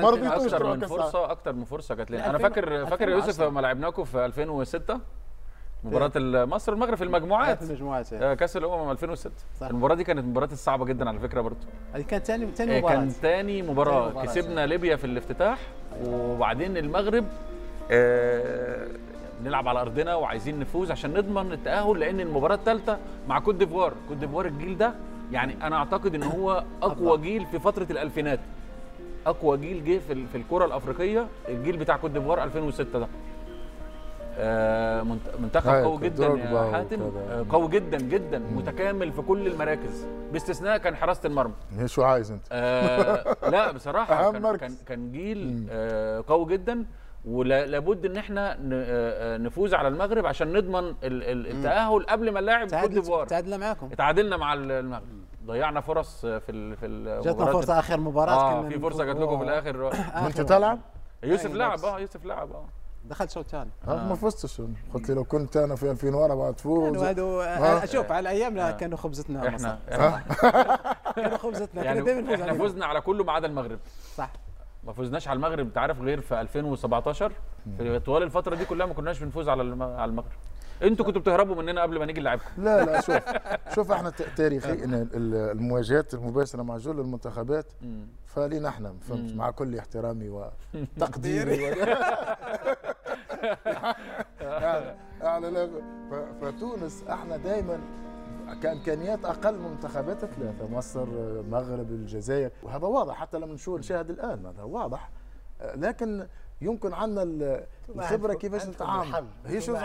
ما 0.01 0.09
رضيتوش 0.09 0.51
تروحوا 0.51 0.75
من. 0.75 0.87
فرصة 0.87 1.31
أكتر 1.31 1.53
من 1.53 1.63
فرصة 1.63 1.95
جات 1.95 2.11
لنا. 2.11 2.29
أنا 2.29 2.37
2000 2.37 2.49
فاكر 2.49 2.85
فاكر 2.85 3.09
يا 3.09 3.13
يوسف 3.15 3.29
2010. 3.29 3.49
لما 3.49 3.61
لعبناكم 3.61 4.03
في 4.03 4.25
2006 4.25 4.99
مباراة 5.83 6.11
مصر 6.45 6.73
المغرب 6.73 6.95
في 6.95 7.03
المجموعات. 7.03 7.63
في 7.63 7.69
المجموعات 7.69 8.13
آه، 8.13 8.33
كأس 8.33 8.57
الأمم 8.57 8.91
2006 8.91 9.31
صح. 9.59 9.67
المباراة 9.67 9.95
دي 9.95 10.03
كانت 10.03 10.19
المباراة 10.19 10.49
الصعبة 10.51 10.85
جدا 10.85 11.09
على 11.09 11.19
فكرة 11.19 11.41
برضه 11.41 11.57
هذه 11.93 12.01
كانت 12.01 12.25
ثاني 12.25 12.45
آه، 12.45 12.79
مباراة. 12.79 12.93
كان 12.95 13.13
تاني 13.21 13.61
مباراة. 13.61 14.09
مباراة. 14.09 14.25
كسبنا 14.25 14.65
ليبيا 14.65 14.95
في 14.95 15.05
الافتتاح 15.05 15.59
وبعدين 16.05 16.77
المغرب 16.77 17.25
آه، 17.91 18.87
نلعب 19.43 19.67
على 19.67 19.81
أرضنا 19.81 20.15
وعايزين 20.15 20.59
نفوز 20.59 20.91
عشان 20.91 21.13
نضمن 21.13 21.51
التأهل 21.51 21.99
لأن 21.99 22.19
المباراة 22.19 22.55
الثالثه 22.55 22.97
مع 23.27 23.39
كوت 23.39 23.55
ديفوار. 23.55 23.93
كوت 24.09 24.17
ديفوار 24.17 24.45
الجيل 24.45 24.77
ده 24.77 24.93
يعني 25.33 25.67
أنا 25.67 25.75
أعتقد 25.75 26.15
إن 26.15 26.23
هو 26.23 26.63
أقوى 26.81 27.17
جيل 27.17 27.45
في 27.45 27.59
فترة 27.59 27.87
الألفينات. 27.89 28.39
أقوى 29.25 29.57
جيل 29.57 29.83
جه 29.85 29.99
في 30.07 30.13
ال- 30.13 30.27
في 30.27 30.37
الكرة 30.37 30.65
الأفريقية 30.65 31.27
الجيل 31.49 31.77
بتاع 31.77 31.97
كوت 31.97 32.11
ديفوار 32.11 32.43
2006 32.43 32.99
ده. 32.99 33.07
آه، 34.37 35.03
منت- 35.03 35.35
منتخب 35.39 35.69
قوي 35.73 35.97
جدا 35.97 36.25
يا 36.27 36.71
حاتم. 36.71 37.01
آه، 37.01 37.45
قوي 37.49 37.67
جدا 37.69 37.97
جدا 37.97 38.39
متكامل 38.39 39.11
في 39.11 39.21
كل 39.21 39.47
المراكز. 39.47 40.07
باستثناء 40.33 40.77
كان 40.77 40.95
حراسة 40.95 41.27
المرمى. 41.27 41.53
شو 41.85 42.03
عايز 42.03 42.31
أنت؟ 42.31 42.45
آه 42.51 43.49
لا 43.49 43.71
بصراحة 43.71 44.31
كان. 44.31 44.55
كان, 44.57 44.75
كان 44.87 45.11
جيل 45.11 45.67
آه 45.71 46.23
قوي 46.27 46.53
جدا. 46.53 46.85
ولابد 47.25 48.05
إن 48.05 48.17
إحنا 48.17 48.51
آه، 48.53 48.57
آه، 48.71 49.37
نفوز 49.37 49.73
على 49.73 49.87
المغرب 49.87 50.25
عشان 50.25 50.53
نضمن 50.53 50.79
ال- 50.89 50.95
ال- 51.03 51.47
التأهل 51.47 52.05
قبل 52.05 52.31
ما 52.31 52.41
نلاعب 52.41 52.67
كوت 52.75 52.89
ديفوار. 52.89 53.27
تعادلنا 53.27 53.57
معكم 53.57 53.89
اتعادلنا 53.91 54.37
مع 54.37 54.53
ال- 54.53 54.71
المغرب. 54.71 55.22
ضيعنا 55.45 55.81
فرص 55.81 56.21
في 56.25 56.49
ال 56.51 56.77
في 56.77 57.21
جاتنا. 57.23 57.45
فرصة 57.45 57.79
آخر 57.79 57.99
مباراة 57.99 58.33
آه 58.33 58.61
كنا 58.61 58.69
في 58.69 58.79
فرصة 58.79 59.03
جات 59.05 59.15
لكم 59.15 59.37
في 59.37 59.43
الآخر 59.43 59.77
وانت 59.81 60.41
تلعب؟ 60.41 60.79
يوسف 61.23 61.45
أي 61.51 61.53
لعب. 61.57 61.85
آه 61.85 61.99
يوسف 61.99 62.25
لعب 62.25 62.51
آه. 62.51 62.65
دخلت 63.05 63.31
شوط 63.31 63.45
ثاني. 63.47 63.69
آه. 63.87 64.07
ما 64.07 64.15
فزتش 64.15 64.61
قلت 64.93 65.09
لي 65.09 65.15
لو 65.15 65.23
كنت 65.23 65.57
أنا 65.57 65.75
في 65.75 65.91
2004 65.91 66.51
تفوز. 66.51 66.83
كانوا 66.91 67.09
هادو 67.09 67.41
آه. 67.41 67.83
أشوف 67.83 68.11
على 68.11 68.29
ايامنا 68.29 68.69
آه. 68.69 68.71
كانوا 68.71 68.97
خبزتنا 68.97 69.47
إحنا 69.47 69.79
كانوا 71.15 71.37
خبزتنا 71.37 71.83
يعني 71.83 72.01
كنا 72.01 72.11
دائما 72.13 72.31
نفوز 72.33 72.41
إحنا. 72.49 72.63
فزنا 72.67 72.85
على 72.85 73.01
كله 73.01 73.23
ما 73.23 73.31
عدا 73.31 73.47
المغرب. 73.47 73.79
صح. 74.15 74.29
ما 74.83 74.93
فزناش 74.93 75.27
على 75.27 75.35
المغرب 75.37 75.59
أنت 75.67 75.77
عارف 75.77 76.01
غير 76.01 76.21
في 76.21 76.41
2017 76.41 77.31
في 77.77 77.99
طوال 77.99 78.23
الفترة 78.23 78.55
دي 78.55 78.65
كلها 78.65 78.85
ما 78.85 78.93
كناش 78.93 79.19
بنفوز 79.23 79.49
على 79.49 79.61
الم- 79.61 79.83
على 79.83 80.05
المغرب. 80.09 80.31
أنتوا 80.83 81.05
كنتوا 81.05 81.21
بتهربوا 81.21 81.55
مننا 81.55 81.81
قبل 81.81 81.99
ما 81.99 82.05
نيجي 82.05 82.21
نلعبكم 82.21 82.45
لا 82.57 82.85
لا 82.85 83.01
شوف 83.01 83.17
شوف 83.75 83.91
إحنا 83.91 84.09
ت- 84.09 84.21
تاريخيا 84.37 84.73
ال- 84.73 85.07
المواجهات 85.51 86.13
المباشرة 86.13 86.61
مع 86.63 86.77
جل 86.77 86.99
المنتخبات. 86.99 87.65
فلينا 88.25 88.69
إحنا 88.69 88.93
فهمت. 89.01 89.33
مع 89.35 89.51
كل 89.51 89.77
احترامي 89.77 90.29
وتقديري 90.29 91.63
يعني 95.21 95.67
فتونس 96.41 97.03
إحنا 97.09 97.37
دائما 97.37 97.79
كإمكانيات 98.63 99.25
أقل 99.25 99.57
من 99.59 99.69
منتخبات 99.71 100.17
ثلاثة 100.25 100.67
مصر 100.71 101.03
المغرب 101.03 101.91
الجزائر. 101.91 102.51
وهذا 102.63 102.85
واضح 102.87 103.15
حتى 103.15 103.37
لما 103.39 103.53
نشوف 103.53 103.79
نشاهد 103.79 104.09
الآن 104.09 104.45
هذا 104.45 104.63
واضح. 104.63 105.09
لكن 105.75 106.27
يمكن 106.61 106.93
عندنا 106.93 107.23
ال- 107.23 107.65
الخبرة 107.89 108.33
كيفاش 108.33 108.65
نتعامل. 108.65 109.25
هي 109.45 109.61
شوف 109.61 109.75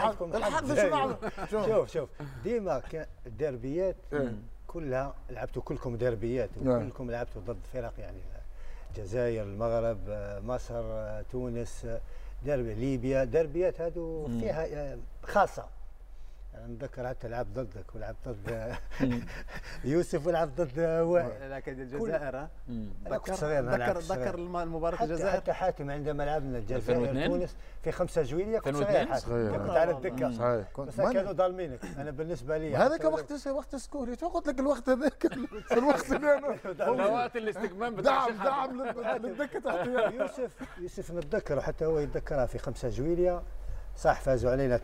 نعمل 0.91 1.17
شوف. 1.51 1.67
شوف 1.67 1.91
شوف 1.93 2.09
ديما 2.45 2.83
الدربيات 3.27 3.97
إيه. 4.13 4.33
كلها 4.67 5.15
لعبتوا 5.31 5.63
كلكم 5.63 5.97
دربيات. 5.97 6.51
وكلكم 6.61 7.11
لعبتوا 7.11 7.43
ضد 7.47 7.59
فرق 7.73 7.93
يعني 7.99 8.19
الجزائر 8.91 9.43
المغرب 9.43 9.99
مصر 10.45 10.83
تونس 11.23 11.87
دربي 12.47 12.75
ليبيا 12.75 13.25
دربيات 13.25 13.81
هذو. 13.81 14.27
فيها 14.41 14.67
آه، 14.93 14.99
خاصة 15.23 15.65
نتذكر 16.67 17.09
حتى 17.09 17.29
لعبت 17.29 17.49
ضدك 17.59 17.95
ولعبت 17.95 18.29
ضد 18.29 18.75
يوسف 19.85 20.27
ولعبت 20.27 20.61
ضد 20.61 20.79
وائل. 21.11 21.50
لكن 21.50 21.73
الجزائر 21.81 22.49
كنت 23.19 23.35
صغير، 23.35 23.65
ذكر. 23.71 23.99
ذكر 23.99 24.35
الم- 24.35 24.57
المباراه 24.57 24.97
حتى, 24.97 25.05
الجزائر. 25.05 25.37
حتى 25.37 25.53
حاتم 25.53 25.91
عندما 25.91 26.23
لعبنا 26.23 26.59
الجزائر 26.59 26.99
2002 27.00 27.31
تونس 27.31 27.57
في 27.83 27.93
5 27.93 28.23
جويلية 28.23 28.59
كنت 28.59 28.67
2002 28.77 28.95
صغير 28.97 29.09
حاتم. 29.09 29.27
صغير. 29.27 29.59
كنت 29.59 29.71
على 29.71 29.91
الدكة. 29.91 30.33
صحيح. 30.33 30.69
كنت 30.73 30.88
بس 30.88 31.00
كانوا 31.00 31.33
ظالمينك 31.33 31.81
أنا 31.99 32.11
بالنسبة 32.11 32.59
لي 32.59 32.77
هذاك 32.77 32.99
حتى 32.99 33.07
وقت 33.07 33.47
وقت 33.47 33.77
سكوليو. 33.77 34.17
شو 34.17 34.29
قلت 34.29 34.49
لك 34.49 34.61
الوقت 34.61 34.88
هذاك؟ 34.88 35.27
الوقت 35.73 36.12
اللي 36.12 36.35
أنا 36.81 37.07
وقت 37.07 37.37
الاستجمام 37.37 37.95
بتاع 37.97 38.29
دعم. 38.29 38.45
دعم 38.45 38.83
لل- 38.83 39.23
للدكة 39.23 39.71
احتياط 39.81 40.12
يوسف 40.12 40.50
يوسف 40.79 41.11
نتذكر 41.11 41.61
حتى 41.61 41.87
هو 41.87 41.99
يتذكرها 41.99 42.47
في 42.47 42.59
5 42.59 42.88
جويلية. 42.88 43.43
صح 43.99 44.21
فازوا 44.21 44.50
علينا 44.50 44.76
2-1 44.76 44.81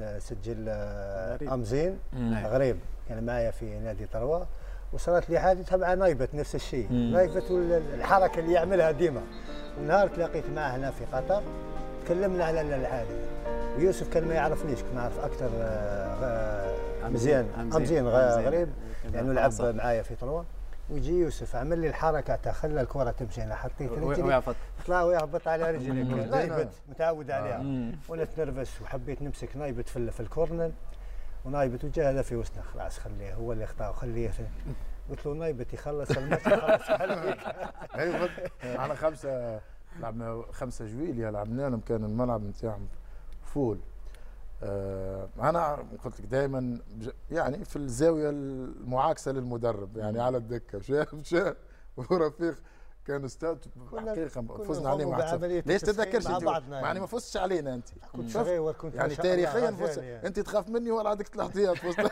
آه، 0.00 0.18
سجل 0.18 0.64
آه، 0.68 1.34
غريب. 1.36 1.48
امزين 1.52 1.98
مم. 2.12 2.46
غريب 2.46 2.76
كان 3.08 3.24
معايا 3.26 3.50
في 3.50 3.78
نادي 3.78 4.06
تروا 4.06 4.46
وصارت 4.92 5.30
لي 5.30 5.38
حادثه 5.38 5.76
مع 5.76 5.94
نايبت 5.94 6.34
نفس 6.34 6.54
الشيء. 6.54 6.92
نايبت 6.92 7.50
والحركه 7.50 8.38
اللي 8.40 8.52
يعملها 8.52 8.90
ديما 8.90 9.22
ونهار 9.80 10.08
تلاقيت 10.08 10.44
معه 10.50 10.76
هنا 10.76 10.90
في 10.90 11.04
قطر 11.12 11.42
تكلمنا 12.04 12.44
على 12.44 12.60
الحادث 12.60 13.28
ويوسف 13.78 14.08
كان 14.08 14.24
ما 14.28 14.34
يعرفنيش 14.34 14.78
كنت 14.82 14.94
نعرف 14.94 15.18
أكثر 15.24 15.50
مزيان 17.10 17.46
أمزين. 17.60 18.06
امزين. 18.06 18.08
غريب 18.46 18.68
لأنه 19.12 19.32
لعب 19.32 19.50
خلاصة. 19.50 19.72
معايا 19.72 20.02
في 20.02 20.14
تروا 20.14 20.44
ويجي 20.90 21.12
يوسف 21.20 21.56
عمل 21.56 21.78
لي 21.78 21.88
الحركة 21.88 22.36
تاع 22.36 22.52
خلى 22.52 22.80
الكرة 22.80 23.10
تمشي. 23.10 23.42
أنا 23.42 23.54
حطيت 23.54 23.90
رجلي 23.92 24.22
ويعفط 24.22 24.56
طلع 24.86 25.02
ويهبط 25.02 25.48
على 25.48 25.70
رجلي. 25.70 26.02
نايبت 26.30 26.72
متعود 26.88 27.30
عليها. 27.30 27.58
مم. 27.58 27.96
وأنا 28.08 28.24
تنرفز 28.24 28.70
وحبيت 28.82 29.22
نمسك 29.22 29.56
نايبت 29.56 29.88
في 29.88 30.10
في 30.10 30.20
ال 30.20 30.26
corner. 30.26 30.72
ونايبت 31.44 31.84
وجا 31.84 32.10
هذا 32.10 32.22
في 32.22 32.36
وسطنا 32.36 32.62
خلاص 32.62 32.98
خليه 32.98 33.34
هو 33.34 33.52
اللي 33.52 33.64
اخطأ 33.64 33.92
خليه 33.92 34.28
في- 34.28 34.46
قلت 35.10 35.26
له 35.26 35.34
نايبت 35.34 35.72
يخلص 35.74 36.10
الماتش 36.10 36.44
خلاص. 36.48 36.80
إحنا 38.64 38.94
خمسة 38.94 39.60
لعبنا 40.00 40.44
خمسة 40.52 40.86
جويليا 40.86 41.30
لعبنا 41.30 41.62
لهم 41.68 41.80
كان 41.80 42.04
الملعب 42.04 42.42
نتاعهم 42.42 42.88
فول. 43.44 43.78
آه 43.78 43.93
أنا 45.40 45.84
قلت 46.04 46.20
لك 46.20 46.26
دائما 46.26 46.78
يعني 47.30 47.64
في 47.64 47.76
الزاوية 47.76 48.30
المعاكسة 48.30 49.32
للمدرب 49.32 49.96
يعني 49.96 50.22
على 50.22 50.36
الدكة. 50.36 50.80
شاف 50.88 51.14
شاف 51.22 51.56
ورفيق 51.96 52.54
كان 53.06 53.24
أستاذ 53.24 53.56
حقيقة 53.96 54.28
فزنا 54.64 54.88
عليه 54.90 55.04
مع 55.04 55.34
ليش 55.66 55.80
تتذكرش 55.80 56.26
أنت؟ 56.26 56.44
بعضنا 56.44 56.80
يعني 56.80 57.00
ما 57.00 57.06
فزتش 57.06 57.36
علينا 57.36 57.74
أنت. 57.74 57.88
كنت 58.12 58.30
صغير 58.30 58.60
وكنت 58.60 58.94
يعني 58.94 59.14
تاريخيا 59.16 59.70
فزت. 59.70 59.98
يعني. 59.98 60.26
أنت 60.26 60.40
تخاف 60.40 60.68
مني 60.68 60.90
ولا 60.90 61.10
عندك 61.10 61.34
الاحتياط 61.36 61.76
فزت؟ 61.76 62.10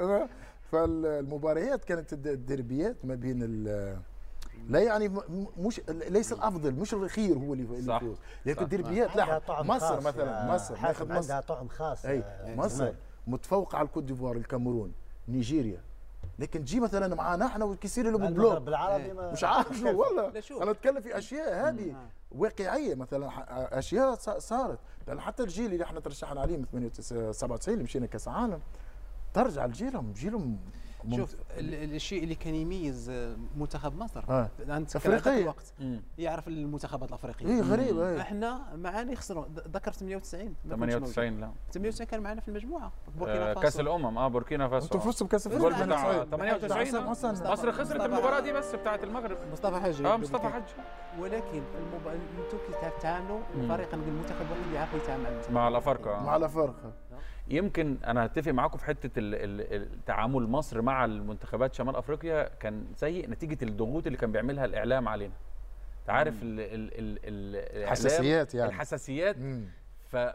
فالمباريات 0.72 1.84
كانت 1.84 2.12
الد- 2.12 2.26
الدربيات 2.26 2.96
ما 3.04 3.14
بين 3.14 3.38
ال 3.42 3.96
لا 4.68 4.80
يعني 4.80 5.08
مش 5.58 5.80
ليس 5.88 6.32
الأفضل 6.32 6.74
مش 6.74 6.94
الخير 6.94 7.38
هو 7.38 7.52
اللي 7.52 7.64
اللي 7.64 7.82
صح. 7.86 8.02
يفوز. 8.02 8.16
لكن. 8.46 8.62
الدربيات 8.62 9.10
عندها 9.10 9.40
لا 9.48 9.62
مصر 9.62 10.00
مثلا 10.00 10.46
يا 10.46 10.54
مصر 10.54 10.74
ناخذ 10.80 11.04
مصر 11.04 11.14
عندها 11.16 11.40
طعم 11.40 11.68
خاص 11.68 12.04
أي 12.06 12.18
آه، 12.18 12.54
مصر 12.54 12.68
زمان. 12.68 12.94
متفوق 13.26 13.74
على 13.74 13.86
الكوت 13.86 14.04
ديفوار 14.04 14.36
الكاميرون 14.36 14.92
نيجيريا. 15.28 15.82
لكن 16.38 16.64
تجي 16.64 16.80
مثلا 16.80 17.14
معنا 17.14 17.46
إحنا 17.46 17.64
وكيصير 17.64 18.10
لهم 18.10 18.34
bloc 18.34 18.58
بالعربي 18.62 19.12
ما 19.12 19.32
مش 19.32 19.44
عارف 19.44 19.76
شو 19.78 19.86
والله. 19.86 20.32
أنا 20.62 20.70
أتكلم 20.70 21.00
في 21.00 21.18
أشياء 21.18 21.68
هذه 21.68 21.96
واقعية 22.32 22.94
مثلا 22.94 23.30
أشياء 23.78 24.14
صارت. 24.38 24.78
لأن 25.06 25.20
حتى 25.20 25.42
الجيل 25.42 25.72
اللي 25.72 25.84
إحنا 25.84 26.00
ترشحنا 26.00 26.40
عليه 26.40 26.56
من 26.56 26.64
98 26.64 27.32
97 27.32 27.74
اللي 27.74 27.84
مشينا 27.84 28.06
كأس 28.06 28.28
عالم 28.28 28.60
ترجع 29.34 29.66
لجيلهم 29.66 30.12
جيلهم 30.12 30.58
ممت- 31.04 31.16
شوف 31.16 31.36
ال- 31.58 31.94
الشيء 31.94 32.22
اللي 32.24 32.34
كان 32.34 32.54
يميز 32.54 33.10
آه، 33.10 33.36
منتخب 33.56 33.98
مصر. 33.98 34.24
آه. 34.28 34.48
أنت 34.68 34.96
أفريقية. 34.96 35.42
الوقت 35.42 35.72
مم. 35.80 36.02
يعرف 36.18 36.48
المنتخبات 36.48 37.08
الأفريقية. 37.08 37.46
اي 37.46 37.60
غريب 37.60 37.98
اي 38.00 38.20
إحنا 38.20 38.62
معانا 38.76 39.12
يخسروا 39.12 39.44
ذ- 39.44 39.68
ذكر 39.76 39.92
98 39.92 40.54
ما 40.64 40.76
كنتش 40.76 40.92
98 40.94 41.40
لا. 41.40 41.46
موجود. 41.46 41.58
98 41.72 42.06
كان 42.10 42.20
معنا 42.20 42.40
في 42.40 42.48
المجموعة. 42.48 42.86
آه، 42.86 43.18
بوركينا 43.18 43.46
فاسو. 43.54 43.60
كأس 43.60 43.80
الأمم. 43.80 44.18
آه 44.18 44.28
بوركينا 44.28 44.68
فاسو. 44.68 44.84
أنتم 44.86 44.98
فزتوا 45.00 45.26
بكأس 45.26 45.46
الجول 45.46 45.72
افريقيا 45.72 45.86
بتاع 45.86 46.24
98. 46.24 46.60
98 46.68 47.08
حسن- 47.08 47.30
حسن. 47.36 47.52
مصر 47.52 47.72
خسرت 47.72 48.00
المباراة 48.00 48.40
دي 48.40 48.52
بس 48.52 48.74
بتاعت 48.74 49.04
المغرب. 49.04 49.38
مصطفى 49.52 49.80
حجي. 49.80 50.06
آه 50.06 50.16
مصطفى 50.16 50.48
حج 50.48 50.62
ولكن 51.18 51.62
المب... 51.78 52.06
أنتم 52.06 52.58
كي 52.58 52.90
تعاملوا 53.02 53.40
الفريق 53.54 53.94
نقول 53.94 54.08
المنتخب 54.08 54.40
الوحيد 54.46 54.64
اللي 54.64 54.76
يعرف 54.76 54.94
يتعامل 54.94 55.40
مع 55.50 55.68
الأفارقة. 55.68 56.16
آه. 56.18 56.22
مع 56.22 56.36
الأفارقة. 56.36 56.92
يمكن 57.48 57.96
أنا 58.06 58.24
هتفق 58.26 58.52
معاكم 58.52 58.78
في 58.78 58.84
حتة 58.84 59.08
تعامل 60.06 60.42
مصر 60.42 60.82
مع 60.82 61.04
المنتخبات 61.04 61.74
شمال 61.74 61.96
أفريقيا 61.96 62.48
كان 62.60 62.86
سيء 62.96 63.30
نتيجة 63.30 63.58
الضغوط 63.64 64.06
اللي 64.06 64.18
كان 64.18 64.32
بيعملها 64.32 64.64
الإعلام 64.64 65.08
علينا. 65.08 65.32
أنت 66.00 66.10
عارف 66.10 66.42
ال 66.42 66.60
ال 66.60 66.98
ال 66.98 67.18
ال 67.24 67.84
الإعلام- 67.86 67.90
حساسيات 67.90 68.54
يعني. 68.54 68.68
الحساسيات. 68.70 69.38
مم. 69.38 69.64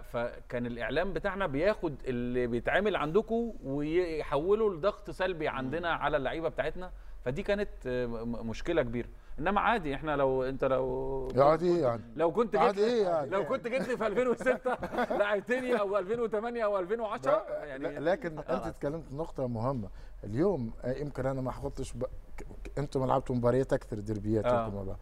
فكان 0.04 0.65
الإعلام 0.65 1.13
بتاعنا 1.13 1.48
بياخد 1.48 1.96
اللي 2.08 2.48
بيتعمل 2.48 2.96
عندكم 2.96 3.54
ويحوله 3.63 4.74
لضغط 4.74 5.10
سلبي 5.10 5.48
عندنا 5.48 5.89
على 5.94 6.18
اللعيبة 6.18 6.50
بتاعتنا. 6.50 6.92
فدي 7.25 7.44
كانت 7.44 7.70
آه، 7.88 8.06
مشكلة 8.25 8.82
كبيرة. 8.82 9.08
انما 9.39 9.62
عادي 9.62 9.96
إحنا 9.96 10.15
لو 10.15 10.44
انت 10.44 10.63
لو 10.63 11.27
عادي 11.38 11.65
إيه 11.75 11.82
يعني. 11.82 12.01
لو 12.15 12.32
كنت 12.32 12.56
عادي 12.56 12.75
جيت 12.82 12.89
إيه 12.94 13.04
يعني؟ 13.04 13.30
لو 13.30 13.46
كنت 13.46 13.68
جيت 13.68 13.88
لي 13.88 13.98
في 13.98 14.08
2006 14.08 14.77
لعبتني 15.18 15.80
أو 15.80 15.98
2008 15.98 16.63
أو 16.65 16.80
2010 16.80 17.32
لا- 17.32 17.65
يعني 17.65 18.00
لكن 18.00 18.39
أنت 18.39 18.68
تكلمت 18.68 19.04
نقطة 19.13 19.48
مهمة. 19.48 19.88
اليوم 20.24 20.72
آه، 20.84 20.94
يمكن 20.94 21.25
أنا 21.25 21.42
ما 21.42 21.51
ب... 21.96 22.04
ك- 22.38 22.77
أنتم 22.77 23.06
لعبتوا 23.06 23.36
مباريات 23.36 23.74
أكثر 23.74 24.00
دربيات 24.00 24.46
آه. 24.46 24.96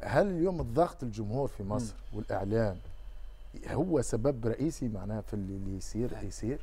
هل 0.00 0.26
اليوم 0.26 0.60
الضغط 0.60 1.02
الجمهور 1.02 1.48
في 1.48 1.62
مصر 1.62 1.94
والاعلام 2.14 2.76
هو 3.70 4.02
سبب 4.02 4.46
رئيسي 4.46 4.88
معناها 4.88 5.20
في 5.20 5.34
اللي 5.34 5.56
اللي 5.56 5.76
يصير؟ 5.76 6.10
يصير؟ 6.22 6.58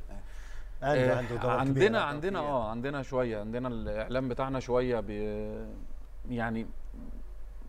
عنده 0.82 1.12
آه، 1.14 1.16
عنده 1.16 1.36
دور. 1.36 1.50
عندنا 1.50 2.00
عندنا 2.02 2.38
آه 2.38 2.70
عندنا 2.70 3.02
شوية 3.02 3.40
عندنا 3.40 3.68
الإعلام 3.68 4.28
بتاعنا 4.28 4.60
شوية 4.60 5.00
بي 5.00 5.46
يعني 6.30 6.66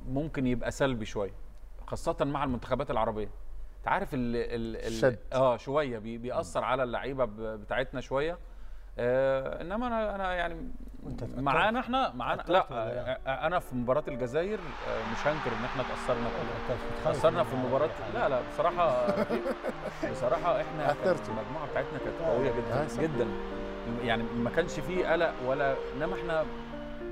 ممكن 0.07 0.47
يبقى 0.47 0.71
سلبي 0.71 1.05
شوية 1.05 1.33
خاصة 1.87 2.15
مع 2.21 2.43
المنتخبات 2.43 2.91
العربية 2.91 3.29
أنت 3.79 3.87
عارف 3.87 4.13
ال 4.13 4.35
ال. 4.35 5.17
آه 5.33 5.57
شوية 5.57 5.99
بي 5.99 6.17
بيأثر 6.17 6.63
على 6.63 6.83
اللعيبة 6.83 7.25
بتاعتنا 7.55 8.01
شوية 8.01 8.37
آه 8.99 9.61
إنما 9.61 9.87
أنا 9.87 10.15
أنا 10.15 10.33
يعني؟ 10.33 10.71
معانا 11.37 11.79
إحنا 11.79 12.13
معانا 12.13 12.43
لا؟ 12.47 12.67
آه، 12.71 13.47
أنا 13.47 13.59
في 13.59 13.75
مباراة 13.75 14.03
الجزائر 14.07 14.59
آه، 14.59 15.11
مش 15.11 15.27
هنكر 15.27 15.51
إن 15.59 15.65
إحنا 15.65 15.83
خسرنا 15.83 16.19
من- 17.43 17.49
في 17.49 17.53
المباراة 17.53 17.89
لا 18.13 18.29
لا 18.29 18.41
بصراحة 18.53 19.05
بصراحة 20.11 20.61
إحنا. 20.61 20.91
المجموعة 21.29 21.67
بتاعتنا 21.71 21.99
كانت 21.99 22.21
قوية 22.21 22.49
آه، 22.51 22.85
جدا. 22.87 23.01
جدا 23.07 23.27
يعني 24.03 24.23
ما 24.23 24.49
كانش 24.49 24.79
فيه 24.79 25.07
قلق 25.11 25.33
ولا 25.47 25.75
إنما 25.95 26.15
إحنا 26.15 26.45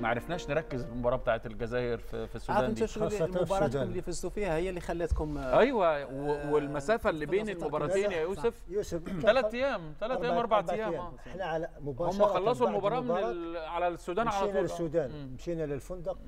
ما 0.00 0.08
عرفناش 0.08 0.48
نركز 0.50 0.82
المباراة 0.84 1.16
بتاعت 1.16 1.46
الجزائر 1.46 1.98
في, 1.98 2.26
في 2.26 2.36
السودان 2.36 2.74
دي 2.74 2.86
في 2.86 3.00
مباراتكم. 3.24 3.82
اللي 3.82 4.02
فزتوا 4.02 4.30
فيها 4.30 4.56
هي 4.56 4.68
اللي 4.68 4.80
خلتكم 4.80 5.38
آه، 5.38 5.58
أيوه 5.58 6.04
و- 6.06 6.54
والمسافة 6.54 7.10
اللي 7.10 7.26
بين 7.26 7.48
المباراتين 7.48 8.10
يا. 8.10 8.20
يوسف 8.20 8.54
يوسف 8.68 9.02
ثلاث 9.22 9.54
أيام 9.54 9.94
ثلاث 10.00 10.20
أيام 10.22 10.36
أربع 10.38 10.64
أيام 10.70 10.94
آه. 10.94 11.12
إحنا 11.26 11.44
على 11.44 11.68
مباشره 11.80 12.24
هم 12.24 12.28
خلصوا 12.34 12.68
المباراة 12.68 13.00
من. 13.00 13.56
على 13.56 13.88
السودان 13.88 14.28
على 14.28 14.36
مشينا 14.36 14.46
طول 14.52 14.56
آه. 14.58 14.62
للسودان. 14.62 15.32
مشينا 15.34 15.62
للفندق. 15.66 16.18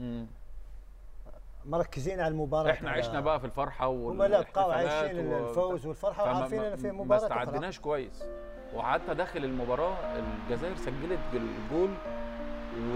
مركزين 1.67 2.21
على 2.21 2.29
المباراة 2.33 2.71
إحنا 2.71 2.91
عشنا 2.91 3.21
بقى 3.21 3.41
في 3.41 3.47
الفرحة 3.47 3.87
هم 3.87 4.23
لا 4.23 4.41
بقوا 4.41 4.73
عايشين 4.75 5.27
و- 5.27 5.49
الفوز 5.49 5.87
والفرحة 5.87 6.25
وعارفين 6.25 6.59
ما- 6.61 6.73
إن 6.73 6.77
في 6.77 6.91
ما 6.91 7.05
مباراة 7.05 7.19
أخرى. 7.27 7.29
استعدناش 7.43 7.81
كويس 7.81 8.25
وحتى 8.75 9.15
داخل 9.15 9.45
المباراة 9.45 9.97
الجزائر 10.19 10.77
سجلت 10.77 11.19
الجول 11.35 11.91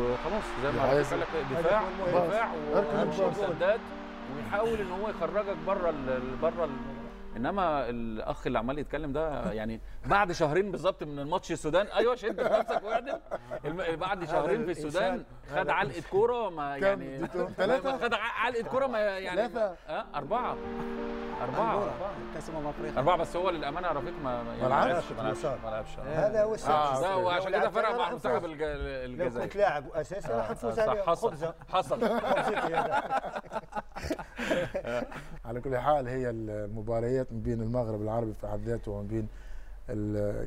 وخلاص 0.00 0.44
زي 0.62 0.70
ما 0.72 0.90
قلت 0.90 1.12
لك 1.14 1.26
دفاع. 1.50 1.82
دفاع 2.08 2.48
اركن 2.74 2.98
وامشي 2.98 3.26
الجول. 3.26 3.44
مسدات 3.48 3.80
ويحاول 4.36 4.78
إن 4.80 4.90
هو 5.02 5.08
يخرجك 5.08 5.56
بره 5.66 5.94
بره 6.42 6.68
إنما 7.36 7.88
الأخ 7.90 8.46
اللي 8.46 8.58
عمال 8.58 8.78
يتكلم 8.78 9.12
ده 9.12 9.52
يعني 9.52 9.80
بعد 10.06 10.32
شهرين 10.32 10.70
بالظبط 10.70 11.02
من 11.02 11.18
الماتش 11.18 11.52
السودان 11.52 11.86
أيوه 11.86 12.14
شد 12.14 12.40
نفسك 12.40 12.82
واعدل 12.84 13.20
بعد 13.96 14.24
شهرين 14.24 14.64
في 14.64 14.70
السودان 14.70 15.24
الإنسان- 15.24 15.56
خد 15.58 15.68
علقة 15.70 16.02
كورة 16.10 16.50
ما 16.50 16.76
يعني؟ 16.76 17.18
ما 17.18 17.98
خد 18.02 18.14
علقة 18.14 18.68
كورة 18.68 18.86
ما 18.86 18.98
يعني 18.98 19.36
ثلاثة؟ 19.48 19.74
آه 19.88 20.04
أربعة. 20.14 20.56
أربعة. 21.42 21.84
كأس 22.34 22.50
امم 22.50 22.66
افريقيا 22.66 22.98
أربعة 22.98 23.16
بس 23.16 23.36
هو 23.36 23.50
للأمانة 23.50 23.88
يا 23.88 23.92
رفيق 23.92 24.12
ما 24.24 24.42
ما 24.42 24.68
لعبش؟ 24.68 25.04
ما 25.12 25.22
لعبش. 25.22 25.44
ما 25.44 25.70
لعبش. 25.70 25.88
هذا 25.98 26.42
هو 26.44 26.54
السبب. 26.54 26.72
آه، 26.72 27.00
ده. 27.00 27.16
وعشان 27.16 27.50
كده 27.50 27.70
فرق 27.70 27.90
مع 27.90 27.96
راح 27.96 28.08
المنتخب 28.08 28.34
أفوز. 28.34 28.50
الج- 28.50 29.20
لو 29.22 29.40
كنت 29.42 29.56
لاعب 29.56 29.84
اساسي 29.94 30.32
راح 30.32 30.50
نفوز 30.50 30.78
عليه 30.78 31.02
حصل. 31.02 31.52
حصل. 31.72 32.00
على 35.44 35.61
كل 35.61 35.76
حال 35.78 36.09
هي 36.09 36.30
المباريات 36.30 37.32
ما 37.32 37.40
بين 37.40 37.61
المغرب 37.62 38.02
العربي 38.02 38.35
في 38.40 38.47
حد 38.49 38.61
ذاته 38.61 38.92
وما 38.92 39.09
بين 39.09 39.28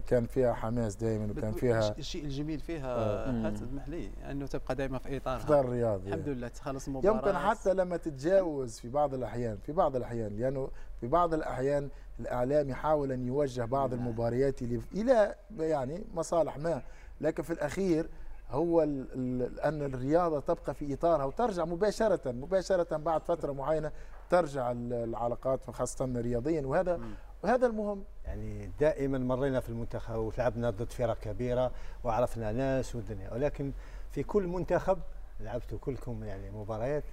كان 0.07 0.25
فيها 0.25 0.53
حماس 0.53 0.95
دائما 0.95 1.31
وكان 1.31 1.51
فيها 1.51 1.95
الشيء 1.97 2.23
الجميل 2.23 2.59
آه. 2.59 2.63
فيها. 2.63 3.45
حتى 3.45 3.63
اسمح 3.63 3.87
لي 3.89 4.09
أنه 4.31 4.47
تبقى 4.47 4.75
دائما 4.75 4.97
في 4.97 5.17
إطارها. 5.17 5.43
إطار 5.43 5.69
رياضي. 5.69 6.07
الحمد 6.07 6.29
لله 6.29 6.47
تخلص 6.47 6.87
المباراة. 6.87 7.15
يمكن 7.15 7.37
حتى 7.37 7.73
لما 7.73 7.97
تتجاوز 7.97 8.79
في 8.79 8.89
بعض 8.89 9.13
الأحيان 9.13 9.57
في 9.57 9.71
بعض 9.71 9.95
الأحيان 9.95 10.37
لأنه 10.37 10.69
في 11.01 11.07
بعض 11.07 11.33
الأحيان 11.33 11.89
الإعلام 12.19 12.69
يحاول 12.69 13.11
أن 13.11 13.27
يوجه 13.27 13.65
بعض 13.65 13.93
المباريات 13.93 14.61
إلى 14.61 14.81
إلى 14.93 15.35
يعني 15.59 16.03
مصالح 16.13 16.57
ما. 16.57 16.81
لكن 17.21 17.43
في 17.43 17.53
الأخير 17.53 18.09
هو 18.51 18.83
ال- 18.83 19.07
ال- 19.13 19.59
أن 19.59 19.81
الرياضة 19.81 20.39
تبقى 20.39 20.73
في 20.73 20.93
إطارها 20.93 21.25
وترجع 21.25 21.65
مباشرة 21.65 22.31
مباشرة 22.31 22.97
بعد 22.97 23.21
فترة 23.23 23.51
معينة 23.51 23.91
ترجع 24.29 24.71
ال- 24.71 24.93
العلاقات 24.93 25.69
خاصه 25.71 26.05
رياضيا. 26.15 26.61
وهذا 26.61 26.99
وهذا 27.43 27.67
المهم. 27.67 28.03
يعني 28.25 28.71
دائما 28.79 29.17
مرينا 29.17 29.59
في 29.59 29.69
المنتخب 29.69 30.15
ولعبنا 30.15 30.69
ضد 30.69 30.91
فرق 30.91 31.19
كبيرة 31.19 31.71
وعرفنا 32.03 32.51
ناس 32.51 32.95
والدنيا. 32.95 33.33
ولكن 33.33 33.71
في 34.11 34.23
كل 34.23 34.47
منتخب 34.47 34.97
لعبتوا 35.39 35.77
كلكم 35.77 36.23
يعني 36.23 36.51
مباريات 36.51 37.03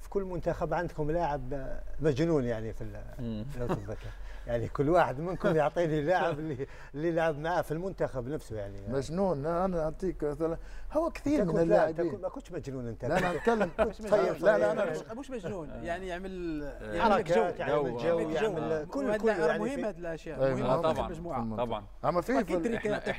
في 0.00 0.08
كل 0.10 0.22
منتخب 0.24 0.74
عندكم 0.74 1.10
لاعب 1.10 1.70
مجنون 2.00 2.44
يعني 2.44 2.72
في 2.72 2.80
ال- 2.84 3.44
لو 3.60 3.66
تتذكر. 3.66 4.08
يعني 4.46 4.68
كل 4.68 4.88
واحد 4.90 5.20
منكم 5.20 5.56
يعطيني 5.56 6.00
لاعب 6.02 6.38
اللي 6.38 6.66
اللي 6.94 7.10
لعب 7.12 7.38
معاه 7.38 7.62
في 7.62 7.72
المنتخب 7.72 8.28
نفسه 8.28 8.56
يعني. 8.56 8.80
مجنون. 8.88 9.46
أنا 9.46 9.82
أعطيك 9.84 10.24
مثلا 10.24 10.58
هو 10.92 11.10
كثير 11.10 11.44
من 11.44 11.58
اللاعبين 11.58 12.20
ما 12.22 12.28
كنتش 12.28 12.52
مجنون 12.52 12.86
أنت. 12.88 13.04
لا 13.04 13.18
أنا 13.18 13.30
أتكلم. 13.30 13.70
طيب، 14.10 14.32
لا 14.44 14.58
لا. 14.58 14.72
أنا 14.72 14.84
مش 14.84 15.18
مش 15.18 15.30
مجنون. 15.30 15.68
يعني 15.82 16.06
يعمل 16.06 16.60
لك 16.60 17.00
حركات 17.00 17.56
جو. 17.60 17.64
يعمل 17.64 17.96
جو. 17.98 18.18
يعمل. 18.18 18.86
كل 18.90 19.16
كل 19.16 19.28
يعني 19.28 19.58
مهم 19.58 19.84
هذه 19.84 19.98
الاشياء 19.98 20.44
أيوة. 20.44 20.56
مهمه 20.56 20.74
آه 20.74 20.76
في 20.76 20.82
طبعا. 20.94 21.06
المجموعه 21.06 21.56
طبعا. 21.56 21.84
أما 22.04 22.20
في 22.20 22.38
أكيد 22.40 22.62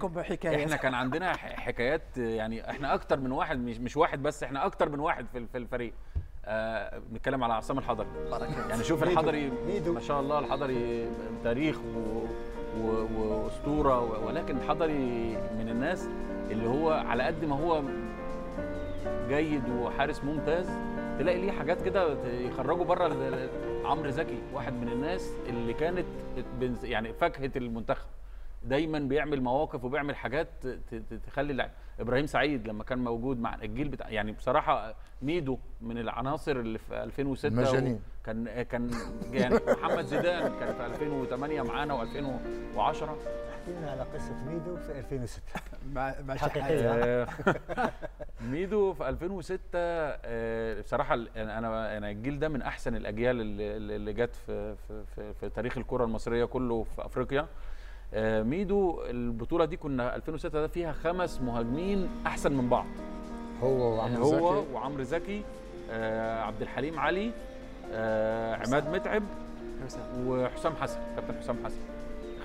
بحكايات 0.03 0.59
إحنا 0.61 0.75
كان 0.75 0.93
عندنا 0.93 1.33
حكايات 1.67 2.17
يعني 2.17 2.69
إحنا 2.69 2.93
أكتر 2.93 3.19
من 3.19 3.31
واحد 3.31 3.57
مش 3.59 3.77
مش 3.77 3.97
واحد 3.97 4.23
بس 4.23 4.43
إحنا 4.43 4.65
أكتر 4.65 4.89
من 4.89 4.99
واحد 4.99 5.25
في 5.33 5.45
في 5.47 5.57
الفريق. 5.57 5.93
آه 6.49 7.01
بنتكلم 7.09 7.43
على 7.43 7.53
عصام 7.53 7.77
الحضري 7.77 8.07
يعني 8.69 8.83
شوف. 8.83 9.03
الحضري. 9.03 9.51
ما 9.93 9.99
شاء 9.99 10.19
الله 10.19 10.39
الحضري 10.39 11.07
تاريخ 11.43 11.77
و 11.79 12.19
و- 12.81 13.07
وأسطورة 13.17 14.25
ولكن 14.25 14.57
الحضري 14.57 15.37
من 15.59 15.69
الناس 15.69 16.07
اللي 16.51 16.67
هو 16.67 16.91
على 16.91 17.23
قد 17.23 17.45
ما 17.45 17.55
هو 17.55 17.81
جيد 19.29 19.69
وحارس 19.69 20.23
ممتاز 20.23 20.69
تلاقي 21.19 21.41
ليه 21.41 21.51
حاجات 21.51 21.81
كده 21.81 22.17
يخرجوا 22.31 22.85
بره 22.85 23.07
عمرو 23.85 24.09
زكي 24.09 24.37
واحد 24.53 24.73
من 24.73 24.87
الناس 24.87 25.31
اللي 25.49 25.73
كانت 25.73 26.05
يعني 26.83 27.13
فاكهة 27.13 27.51
المنتخب 27.55 28.07
دايما 28.63 28.99
بيعمل 28.99 29.41
مواقف 29.41 29.83
وبيعمل 29.83 30.15
حاجات 30.15 30.47
ت- 30.61 30.67
ت- 30.95 31.13
تخلي 31.27 31.51
اللعب 31.51 31.69
إبراهيم 31.99 32.25
سعيد 32.25 32.67
لما 32.67 32.83
كان 32.83 32.97
موجود 32.99 33.39
مع 33.39 33.55
الجيل 33.55 33.87
بتاع 33.89 34.09
يعني 34.09 34.31
بصراحة 34.31 34.95
ميدو 35.21 35.57
من 35.81 35.97
العناصر 35.97 36.51
اللي 36.51 36.77
في 36.79 37.03
2006 37.03 37.49
مجانين. 37.55 37.99
كان 38.25 38.61
كان 38.63 38.91
يعني 39.31 39.55
محمد 39.67 40.05
زيدان 40.05 40.59
كان 40.59 40.73
في 40.73 40.85
2008 40.85 41.61
معانا 41.61 41.97
و2010 42.03 42.77
احكينا 42.79 43.91
على 43.91 44.01
قصة 44.13 44.33
ميدو 44.47 44.75
في 44.77 44.99
2006 44.99 45.41
مع 45.93 46.15
مع 46.27 46.35
حقيقية. 46.35 46.91
آه، 46.93 47.27
ميدو 48.41 48.93
في 48.93 49.09
2006 49.09 49.59
آه، 49.75 50.81
بصراحة 50.81 51.13
ال- 51.13 51.37
أنا 51.37 51.97
أنا 51.97 52.09
الجيل 52.09 52.39
ده 52.39 52.49
من 52.49 52.61
أحسن 52.61 52.95
الأجيال 52.95 53.41
اللي, 53.41 53.95
اللي 53.95 54.13
جت 54.13 54.35
في, 54.35 54.75
في, 54.75 55.03
في, 55.15 55.33
في 55.33 55.49
تاريخ 55.49 55.77
الكرة 55.77 56.03
المصرية 56.05 56.45
كله 56.45 56.83
في 56.83 57.05
أفريقيا. 57.05 57.47
ميدو 58.43 59.01
البطولة 59.09 59.65
دي 59.65 59.77
كنا 59.77 60.15
2006 60.15 60.49
ده 60.61 60.67
فيها 60.67 60.91
خمس 60.91 61.41
مهاجمين 61.41 62.09
أحسن 62.27 62.51
من 62.51 62.69
بعض. 62.69 62.85
هو 63.63 63.95
وعمرو 63.97 64.23
هو 64.23 64.61
زكي. 64.61 64.73
وعمرو 64.73 65.03
زكي 65.03 65.41
آه، 65.91 66.41
عبد 66.41 66.61
الحليم 66.61 66.99
علي 66.99 67.31
آه، 67.93 68.55
عماد 68.55 68.89
متعب 68.89 69.23
وحسام 70.27 70.73
حسن 70.75 70.99
كابتن 71.15 71.39
حسام 71.39 71.57
حسن. 71.65 71.77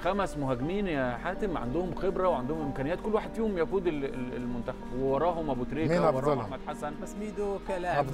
خمس 0.03 0.37
مهاجمين 0.39 0.87
يا 0.87 1.17
حاتم 1.17 1.57
عندهم 1.59 1.95
خبرة 1.95 2.29
وعندهم 2.29 2.61
إمكانيات 2.61 2.99
كل 3.01 3.15
واحد 3.15 3.31
فيهم 3.35 3.59
يقود 3.59 3.87
ال- 3.87 4.05
ال- 4.05 4.37
المنتخب. 4.37 4.93
ووراهم 5.01 5.51
أبو 5.51 5.65
تريكة 5.65 5.95
ووراهم 6.01 6.17
أفضلهم؟ 6.17 6.41
أحمد 6.41 6.59
حسن. 6.69 6.93
بس 7.03 7.15
ميدو 7.15 7.59
كلاعب 7.69 8.07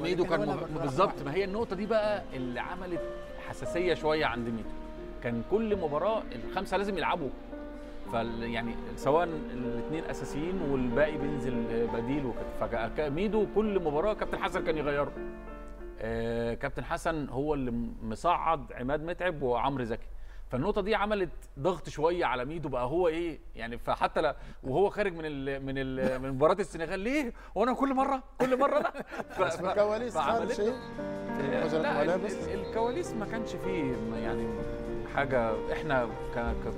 ميدو 0.00 0.24
كان 0.24 0.56
بالظبط 0.82 1.22
ما 1.24 1.34
هي 1.34 1.44
النقطة 1.44 1.76
دي 1.76 1.86
بقى 1.86 2.22
اللي 2.34 2.60
عملت 2.60 3.00
حساسية 3.48 3.94
شوية 3.94 4.26
عند 4.26 4.48
ميدو. 4.48 4.68
كان 5.22 5.42
كل 5.50 5.76
مباراة 5.76 6.22
الخمسة 6.32 6.76
لازم 6.76 6.98
يلعبوا. 6.98 7.28
فال 8.12 8.42
يعني 8.42 8.74
سواء 8.96 9.24
الاثنين 9.52 10.04
أساسيين 10.04 10.60
والباقي 10.70 11.18
بينزل 11.18 11.86
بديل 11.94 12.26
وكده. 12.26 12.88
فميدو 12.88 13.46
كل 13.54 13.80
مباراة 13.80 14.14
كابتن 14.14 14.38
حسن 14.38 14.64
كان 14.64 14.76
يغيره. 14.78 15.12
آه، 16.00 16.54
كابتن 16.54 16.84
حسن 16.84 17.28
هو 17.28 17.54
اللي 17.54 17.72
مصعد 18.02 18.72
عماد 18.72 19.04
متعب 19.04 19.42
وعمرو 19.42 19.84
زكي. 19.84 20.06
فالنقطة 20.50 20.80
دي 20.82 20.94
عملت 20.94 21.30
ضغط 21.58 21.88
شوية 21.88 22.24
على 22.24 22.44
ميدو 22.44 22.68
بقى 22.68 22.84
هو 22.86 23.08
إيه 23.08 23.38
يعني 23.56 23.78
فحتى 23.78 24.20
لا 24.20 24.36
وهو 24.62 24.90
خارج 24.90 25.12
من 25.12 25.24
ال 25.24 25.66
من 25.66 25.74
ال 25.78 26.22
من 26.22 26.30
مباراة 26.30 26.54
السنغال. 26.60 27.00
ليه؟ 27.00 27.32
وأنا 27.54 27.74
كل 27.74 27.94
مرة 27.94 28.22
كل 28.40 28.58
مرة 28.58 28.78
أنا 28.78 28.92
ف- 30.14 30.18
بس 30.20 30.56
شيء 30.56 30.74
لا 31.82 32.02
الكواليس 32.54 33.12
ما 33.12 33.26
كانش 33.26 33.50
فيه 33.50 33.94
يعني 34.16 34.46
حاجة 35.16 35.52
إحنا 35.72 36.08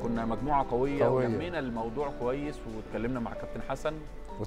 كنا 0.02 0.24
مجموعة 0.24 0.70
قوية, 0.70 1.04
قوية. 1.04 1.26
ولمينا 1.26 1.58
الموضوع 1.58 2.10
كويس 2.20 2.58
واتكلمنا 2.76 3.20
مع 3.20 3.34
كابتن 3.34 3.62
حسن 3.62 3.94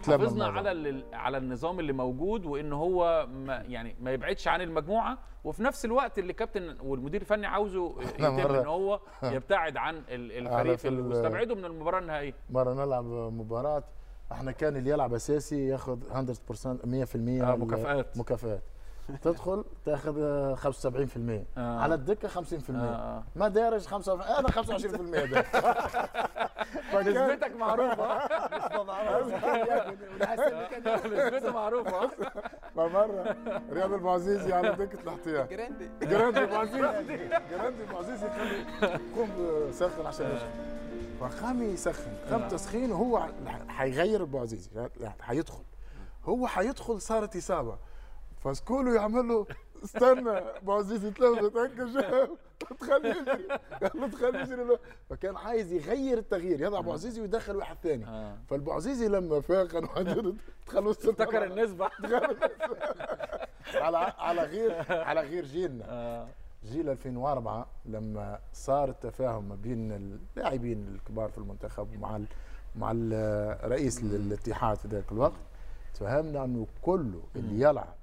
حافظنا. 0.07 0.45
على 0.45 0.71
ال- 0.71 1.03
على 1.13 1.37
النظام 1.37 1.79
اللي 1.79 1.93
موجود 1.93 2.45
وإن 2.45 2.73
هو 2.73 3.27
ما 3.45 3.63
يعني 3.67 3.95
ما 4.01 4.11
يبعدش 4.11 4.47
عن 4.47 4.61
المجموعة 4.61 5.17
وفي 5.43 5.63
نفس 5.63 5.85
الوقت 5.85 6.19
اللي 6.19 6.33
كابتن 6.33 6.75
والمدير 6.83 7.21
الفني 7.21 7.47
عاوزه 7.47 7.95
يتم 8.19 8.25
إن 8.55 8.65
هو 8.65 8.99
يبتعد 9.23 9.77
عن 9.77 9.95
ال- 9.95 10.31
الفريق 10.31 10.53
على 10.53 10.77
في 10.77 10.81
في 10.81 10.87
ال- 10.87 11.07
واستبعده 11.07 11.55
من 11.55 11.65
المباراة 11.65 11.99
النهائية 11.99 12.33
مرة 12.49 12.73
نلعب 12.85 13.05
مباراة 13.05 13.83
إحنا 14.31 14.51
كان 14.51 14.75
اللي 14.77 14.89
يلعب 14.89 15.13
أساسي 15.13 15.67
ياخذ 15.67 15.99
100% 16.11 16.85
100% 16.85 17.43
آه، 17.43 17.55
مكافآت. 17.55 18.17
مكافآت 18.17 18.63
تدخل 19.21 19.63
تاخذ 19.85 20.15
آه، 20.19 20.55
75% 20.55 21.45
آه. 21.57 21.79
على 21.79 21.95
الدكة 21.95 22.27
50% 22.27 22.69
آه. 22.69 23.23
ما 23.35 23.47
دارج 23.47 23.85
25 23.85 24.21
أنا 24.37 24.47
25% 24.51 25.31
ده 25.31 25.41
فكان 26.91 27.25
نسبتك 27.31 27.55
معروفة. 27.55 28.17
نسبته 31.05 31.51
معروفة. 31.51 32.09
فمره 32.75 33.35
رياض 33.71 33.93
البوعزيزي 33.93 34.53
على 34.53 34.71
دكة 34.71 34.99
الأحتياط. 35.03 35.49
جراندي. 35.49 35.89
جراندي 36.01 36.39
البوعزيزي 36.39 36.79
جراندي. 37.51 37.83
البوعزيزي 37.83 38.27
قوم 39.15 39.29
سخن 39.71 40.05
عشان 40.05 40.25
يشتغل 40.25 40.49
فقام 41.19 41.63
يسخن. 41.63 42.11
قام 42.31 42.47
تسخين 42.47 42.91
وهو 42.91 43.27
حيغير 43.67 44.23
أبو 44.23 44.39
عزيزي 44.39 44.89
حيدخل. 45.21 45.63
هو 46.25 46.47
حيدخل 46.47 47.01
صارت 47.01 47.35
إصابة. 47.35 47.77
فسكولو 48.41 48.93
يعمل 48.93 49.27
له 49.27 49.45
استنى 49.83 50.41
معزيز 50.63 51.05
يتلفت 51.05 51.57
هكا 51.57 51.93
شاف 51.93 52.29
تخلي 52.79 53.09
يجري 53.09 53.47
قال 53.81 53.91
له 54.01 54.07
تخلي 54.07 54.39
يجري 54.39 54.63
له 54.63 54.79
فكان 55.09 55.35
عايز 55.35 55.73
يغير 55.73 56.17
التغيير. 56.17 56.61
يضع 56.61 56.79
أبو 56.79 56.93
عزيزي 56.93 57.21
ويدخل 57.21 57.55
واحد 57.55 57.77
ثاني. 57.83 58.05
آه. 58.05 58.37
فالبو 58.49 58.71
عزيزي 58.71 59.07
لما 59.07 59.41
فاق 59.41 59.67
تخلوا 60.65 60.91
افتكر 60.91 61.43
النسبة. 61.43 61.85
على 63.75 63.97
على 63.97 64.41
غير 64.41 64.85
على 64.89 65.21
غير 65.21 65.45
جيلنا. 65.45 65.85
آه. 65.89 66.27
جيل 66.65 66.89
2004 66.89 67.67
لما 67.85 68.39
صار 68.53 68.89
التفاهم 68.89 69.49
ما 69.49 69.55
بين 69.55 69.91
اللاعبين 69.91 70.87
الكبار 70.95 71.29
في 71.29 71.37
المنتخب 71.37 71.99
مع 71.99 72.19
مع 72.75 72.91
رئيس 73.63 74.03
الاتحاد 74.03 74.77
في 74.77 74.87
ذاك 74.87 75.11
الوقت 75.11 75.39
تفهمنا 75.93 76.43
أنه 76.43 76.67
كله 76.81 77.21
اللي 77.35 77.61
يلعب 77.69 77.95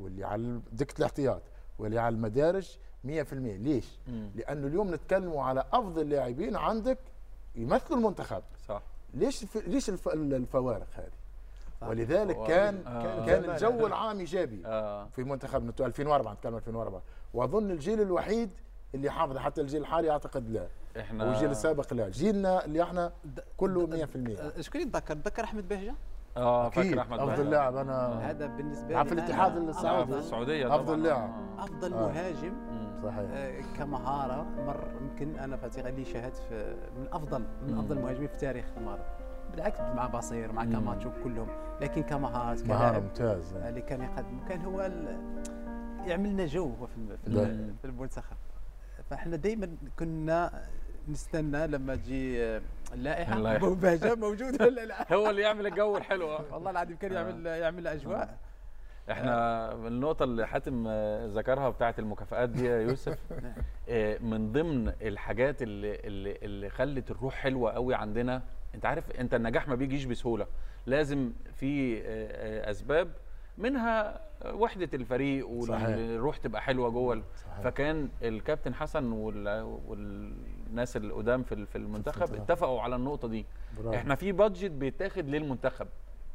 واللي 0.00 0.24
على 0.24 0.60
دكه 0.72 0.98
الاحتياط 0.98 1.42
واللي 1.78 1.98
على 1.98 2.14
المدارج 2.14 2.68
100% 3.06 3.08
ليش؟ 3.32 3.98
مم. 4.08 4.30
لأنه 4.34 4.66
اليوم 4.66 4.94
نتكلموا 4.94 5.44
على 5.44 5.64
أفضل 5.72 6.08
لاعبين 6.10 6.56
عندك 6.56 6.98
يمثلوا 7.54 7.98
المنتخب 7.98 8.42
صح 8.68 8.82
ليش 9.14 9.42
الف... 9.42 9.56
ليش 9.56 9.88
الف... 9.90 10.08
الفوارق 10.08 10.86
هذه؟ 10.94 11.10
ولذلك 11.90 12.34
فوارق. 12.36 12.48
كان 12.48 12.86
آه. 12.86 13.26
كان 13.26 13.42
زمان. 13.42 13.54
الجو 13.54 13.86
العام 13.86 14.18
إيجابي 14.18 14.62
آه 14.66 15.06
في 15.16 15.24
منتخبنا 15.24 15.72
2004 15.80 16.32
نتكلم 16.32 16.56
2004 16.56 17.02
وأظن 17.34 17.70
الجيل 17.70 18.00
الوحيد 18.00 18.50
اللي 18.94 19.10
حافظ 19.10 19.36
حتى 19.38 19.60
الجيل 19.60 19.80
الحالي 19.80 20.10
أعتقد 20.10 20.50
لا 20.50 20.66
إحنا 21.00 21.24
والجيل 21.24 21.50
السابق 21.50 21.92
لا 21.94 22.08
جيلنا 22.08 22.64
اللي 22.64 22.82
إحنا 22.82 23.12
كله 23.56 24.06
100% 24.56 24.60
شكون 24.60 24.80
يتذكر 24.80 25.14
تذكر 25.14 25.44
أحمد 25.44 25.68
بهجة 25.68 25.94
آه 26.36 26.68
فاكر 26.68 27.00
أحمد 27.00 27.18
أفضل. 27.18 27.50
لاعب 27.50 27.76
أنا 27.76 28.30
هذا 28.30 28.46
بالنسبة 28.46 28.88
لي 28.98 29.04
في 29.04 29.12
الاتحاد 29.12 29.56
السعودي 29.56 30.14
السعودية 30.18 30.74
أفضل 30.74 30.86
طبعاً. 30.86 30.96
لاعب. 30.96 31.30
آه. 31.58 31.64
أفضل 31.64 31.94
آه. 31.94 32.08
مهاجم. 32.08 32.52
صحيح 33.04 33.30
آه، 33.32 33.60
كمهارة 33.78 34.46
مر 34.66 34.84
يمكن 35.00 35.38
أنا 35.38 35.56
فاتي 35.56 35.88
اللي 35.88 36.04
شاهدت 36.04 36.36
في 36.36 36.76
من 36.98 37.06
أفضل 37.12 37.44
من. 37.66 37.78
أفضل 37.78 37.96
المهاجمين 37.98 38.28
في 38.28 38.36
تاريخ 38.36 38.64
المغرب 38.76 39.04
بالعكس 39.52 39.80
مع 39.80 40.06
بصير 40.06 40.52
مع. 40.52 40.64
كاماتشو 40.64 41.10
كلهم 41.24 41.48
لكن 41.80 42.02
كمهارات 42.02 42.60
كلاعب 42.62 43.02
ممتاز 43.02 43.54
اللي 43.54 43.80
كان 43.80 44.02
يقدم 44.02 44.40
كان 44.48 44.64
هو 44.64 44.80
ال- 44.80 45.18
يعمل 46.06 46.30
لنا 46.32 46.46
جو 46.46 46.72
في 47.82 47.84
المنتخب 47.84 48.36
فإحنا 49.10 49.36
دائما 49.36 49.68
كنا 49.98 50.50
نستنى 51.12 51.66
لما 51.66 51.94
تجي 51.96 52.42
آه، 52.44 52.62
اللائحة. 52.94 53.36
اللائحة. 53.36 53.74
بهجه 53.82 54.14
موجود 54.14 54.62
ولا 54.62 54.84
لا؟ 54.84 55.12
هو 55.14 55.30
اللي 55.30 55.42
يعمل 55.42 55.66
الجو 55.66 55.96
الحلو. 55.96 56.30
آه. 56.30 56.44
والله 56.52 56.70
العظيم 56.70 56.96
كان 56.96 57.12
يعمل 57.12 57.46
يعمل 57.46 57.86
أجواء. 57.86 58.38
إحنا 59.10 59.72
النقطة 59.72 60.24
اللي 60.24 60.46
حاتم 60.46 60.84
آه، 60.88 61.26
ذكرها 61.26 61.70
بتاعت 61.70 61.98
المكافآت 61.98 62.48
دي 62.48 62.64
يا 62.66 62.76
يوسف 62.88 63.18
آه، 63.88 64.18
من 64.18 64.52
ضمن 64.52 64.92
الحاجات 65.02 65.62
اللي 65.62 65.94
اللي, 65.94 66.36
اللي 66.42 66.68
خلت 66.70 67.10
الروح 67.10 67.34
حلوة 67.34 67.72
قوي 67.72 67.94
عندنا 67.94 68.42
أنت 68.74 68.86
عارف 68.86 69.10
أنت 69.10 69.34
النجاح 69.34 69.68
ما 69.68 69.74
بيجيش 69.74 70.04
بسهولة. 70.04 70.46
لازم 70.86 71.32
في 71.54 71.98
آه، 71.98 72.02
آه، 72.06 72.70
أسباب 72.70 73.08
منها 73.58 74.20
وحدة 74.52 74.88
الفريق 74.94 75.60
صحيح. 75.60 75.88
والروح 75.88 76.36
تبقى 76.36 76.62
حلوة 76.62 76.88
جوه. 76.90 77.22
فكان 77.64 78.08
الكابتن 78.22 78.74
حسن 78.74 79.12
وال- 79.12 80.34
والناس 80.70 80.96
القدام 80.96 81.42
في 81.42 81.66
في 81.66 81.76
المنتخب. 81.78 82.34
اتفقوا 82.34 82.80
على 82.80 82.96
النقطة 82.96 83.28
دي. 83.28 83.46
برافو. 83.76 83.94
إحنا 83.94 84.14
في 84.14 84.32
بادجت 84.32 84.70
بيتاخد 84.70 85.28
للمنتخب. 85.28 85.86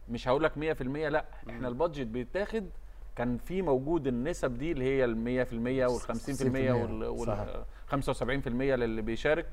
مش 0.10 0.28
هقول 0.28 0.44
لك 0.44 0.58
100% 0.58 1.08
لا. 1.10 1.26
إحنا 1.50 1.68
البادجت 1.68 2.08
بيتاخد. 2.08 2.70
كان 3.16 3.38
في 3.38 3.62
موجود 3.62 4.08
النسب 4.08 4.58
دي 4.58 4.72
اللي 4.72 4.86
هي 4.86 5.06
ال 5.06 5.16
100% 5.18 5.54
وال 5.92 6.02
50% 6.02 6.72
وال 6.72 7.26
صح. 7.28 7.40
وال 7.40 7.64
75% 7.88 8.76
للي 8.76 9.02
بيشارك. 9.02 9.46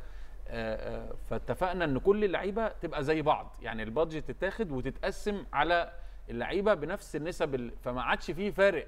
آه، 0.49 1.11
آه، 1.11 1.15
فاتفقنا 1.31 1.85
إن 1.85 1.99
كل 1.99 2.25
اللعيبة 2.25 2.69
تبقى 2.69 3.05
زي 3.05 3.23
بعض. 3.23 3.55
يعني 3.63 3.83
البادجت 3.83 4.31
تتاخد 4.31 4.71
وتتقسم 4.73 5.45
على 5.53 5.93
اللعيبة 6.31 6.75
بنفس 6.75 7.17
النسب 7.17 7.55
ال- 7.55 7.73
فما 7.85 8.03
عادش 8.03 8.31
فيه 8.31 8.51
فارق. 8.51 8.87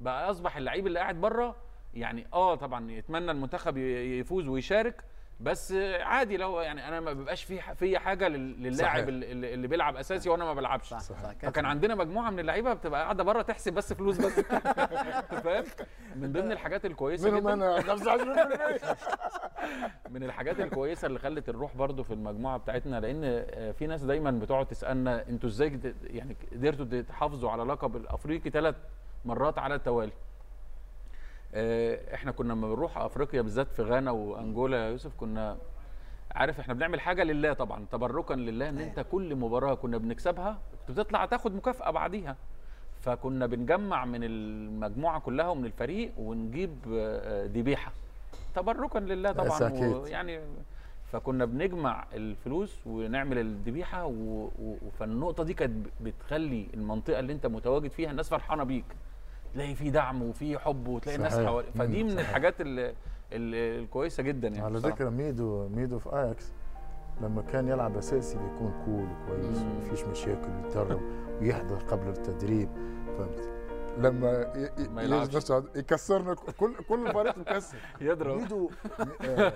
بقى 0.00 0.30
أصبح 0.30 0.56
اللعيب 0.56 0.86
اللي 0.86 0.98
قاعد 0.98 1.20
بره 1.20 1.56
يعني 1.94 2.26
آه 2.32 2.54
طبعا 2.54 2.90
يتمنى 2.90 3.30
المنتخب 3.30 3.76
يفوز 3.76 4.48
ويشارك 4.48 5.04
بس 5.40 5.72
عادي 6.00 6.36
لو 6.36 6.60
يعني 6.60 6.88
أنا 6.88 7.00
ما 7.00 7.12
بيبقاش 7.12 7.44
في 7.44 7.60
فيا 7.74 7.98
حاجة 7.98 8.28
لل- 8.28 8.62
للاعب. 8.62 9.08
اللي, 9.08 9.54
اللي 9.54 9.68
بيلعب 9.68 9.96
أساسي 9.96 10.28
وأنا 10.28 10.44
ما 10.44 10.54
بلعبش. 10.54 10.88
صح. 10.88 10.98
صح. 10.98 11.32
فكان 11.42 11.66
عندنا 11.66 11.94
مجموعة 11.94 12.30
من 12.30 12.38
اللعيبة 12.38 12.72
بتبقى 12.74 13.02
قاعدة 13.02 13.24
بره 13.24 13.42
تحسب 13.42 13.72
بس 13.72 13.92
فلوس 13.92 14.18
بس. 14.18 14.40
فاهم؟ 15.44 15.64
من 16.16 16.32
ضمن 16.32 16.52
الحاجات 16.52 16.84
الكويسة 16.86 17.30
منهم 17.30 17.48
أنا. 17.48 17.80
25% 17.80 18.96
من 20.10 20.22
الحاجات 20.22 20.60
الكويسة 20.60 21.06
اللي 21.06 21.18
خلت 21.18 21.48
الروح 21.48 21.76
برضو 21.76 22.02
في 22.02 22.14
المجموعة 22.14 22.56
بتاعتنا 22.58 23.00
لأن 23.00 23.20
آه، 23.24 23.70
في 23.72 23.86
ناس 23.86 24.02
دايما 24.02 24.30
بتقعد 24.30 24.66
تسألنا 24.66 25.28
أنتوا 25.28 25.48
إزاي 25.48 25.80
يعني 26.02 26.36
قدرتوا 26.52 27.00
تحافظوا 27.00 27.50
على 27.50 27.62
لقب 27.62 27.96
الأفريقي 27.96 28.50
ثلاث 28.50 28.74
مرات 29.24 29.58
على 29.58 29.74
التوالي؟ 29.74 30.12
إحنا 32.14 32.32
كنا 32.32 32.52
لما 32.52 32.66
بنروح 32.74 32.98
أفريقيا 32.98 33.42
بالذات 33.42 33.72
في 33.72 33.82
غانا 33.82 34.10
وأنجولا 34.10 34.84
يا 34.84 34.90
يوسف 34.90 35.10
كنا 35.16 35.56
عارف 36.34 36.60
إحنا 36.60 36.74
بنعمل 36.74 37.00
حاجة 37.00 37.22
لله 37.24 37.52
طبعا 37.52 37.86
تبركا 37.92 38.34
لله 38.34 38.68
إن 38.68 38.78
أنت 38.78 39.06
كل 39.12 39.36
مباراة 39.36 39.74
كنا 39.74 39.98
بنكسبها 39.98 40.58
كنت 40.88 40.98
بتطلع 40.98 41.24
تاخد 41.26 41.54
مكافأة 41.54 41.90
بعديها. 41.90 42.36
فكنا 43.00 43.46
بنجمع 43.46 44.04
من 44.04 44.24
المجموعة 44.24 45.20
كلها 45.20 45.48
ومن 45.48 45.64
الفريق 45.64 46.12
ونجيب 46.18 46.76
آه، 46.92 47.44
آه، 47.44 47.46
ذبيحة. 47.46 47.92
تبركا 48.54 48.98
لله 48.98 49.32
طبعا. 49.32 49.72
ويعني 49.72 50.40
فكنا 51.12 51.44
بنجمع 51.44 52.04
الفلوس 52.14 52.86
ونعمل 52.86 53.38
الذبيحة 53.38 54.06
و... 54.06 54.44
و... 54.44 54.76
فالنقطة 55.00 55.44
دي 55.44 55.54
كانت 55.54 55.86
بتخلي 56.00 56.66
المنطقة 56.74 57.18
اللي 57.18 57.32
أنت 57.32 57.46
متواجد 57.46 57.90
فيها 57.90 58.10
الناس 58.10 58.28
فرحانة 58.28 58.64
بيك. 58.64 58.84
تلاقي 59.56 59.74
في 59.74 59.90
دعم 59.90 60.22
وفي 60.22 60.58
حب 60.58 60.88
وتلاقي 60.88 61.16
الناس 61.16 61.32
صحيح. 61.34 61.46
حوالي 61.46 61.68
فدي 61.72 62.04
من 62.04 62.10
صحيح. 62.10 62.28
الحاجات 62.28 62.54
الكويسة 63.32 64.22
جدا 64.22 64.48
يعني 64.48 64.64
على. 64.64 64.78
ذكر 64.78 65.10
ميدو 65.10 65.68
ميدو 65.68 65.98
في 65.98 66.12
آياكس 66.16 66.52
لما 67.20 67.42
كان 67.42 67.68
يلعب 67.68 67.96
أساسي 67.96 68.38
بيكون 68.38 68.72
cool 68.84 69.08
وكويس. 69.10 69.58
ومفيش 69.58 70.04
مشاكل 70.04 70.48
ويتدرب 70.64 71.00
ويحضر 71.40 71.76
قبل 71.76 72.08
التدريب 72.08 72.68
فهمت 73.18 73.48
لما 73.98 75.02
يلعبش. 75.02 75.50
يكسرنا 75.76 76.34
كل 76.34 76.74
كل 76.88 77.12
فريق 77.12 77.38
مكسر 77.38 77.78
يضرب 78.00 78.36
ميدو 78.40 78.70
آه، 79.20 79.52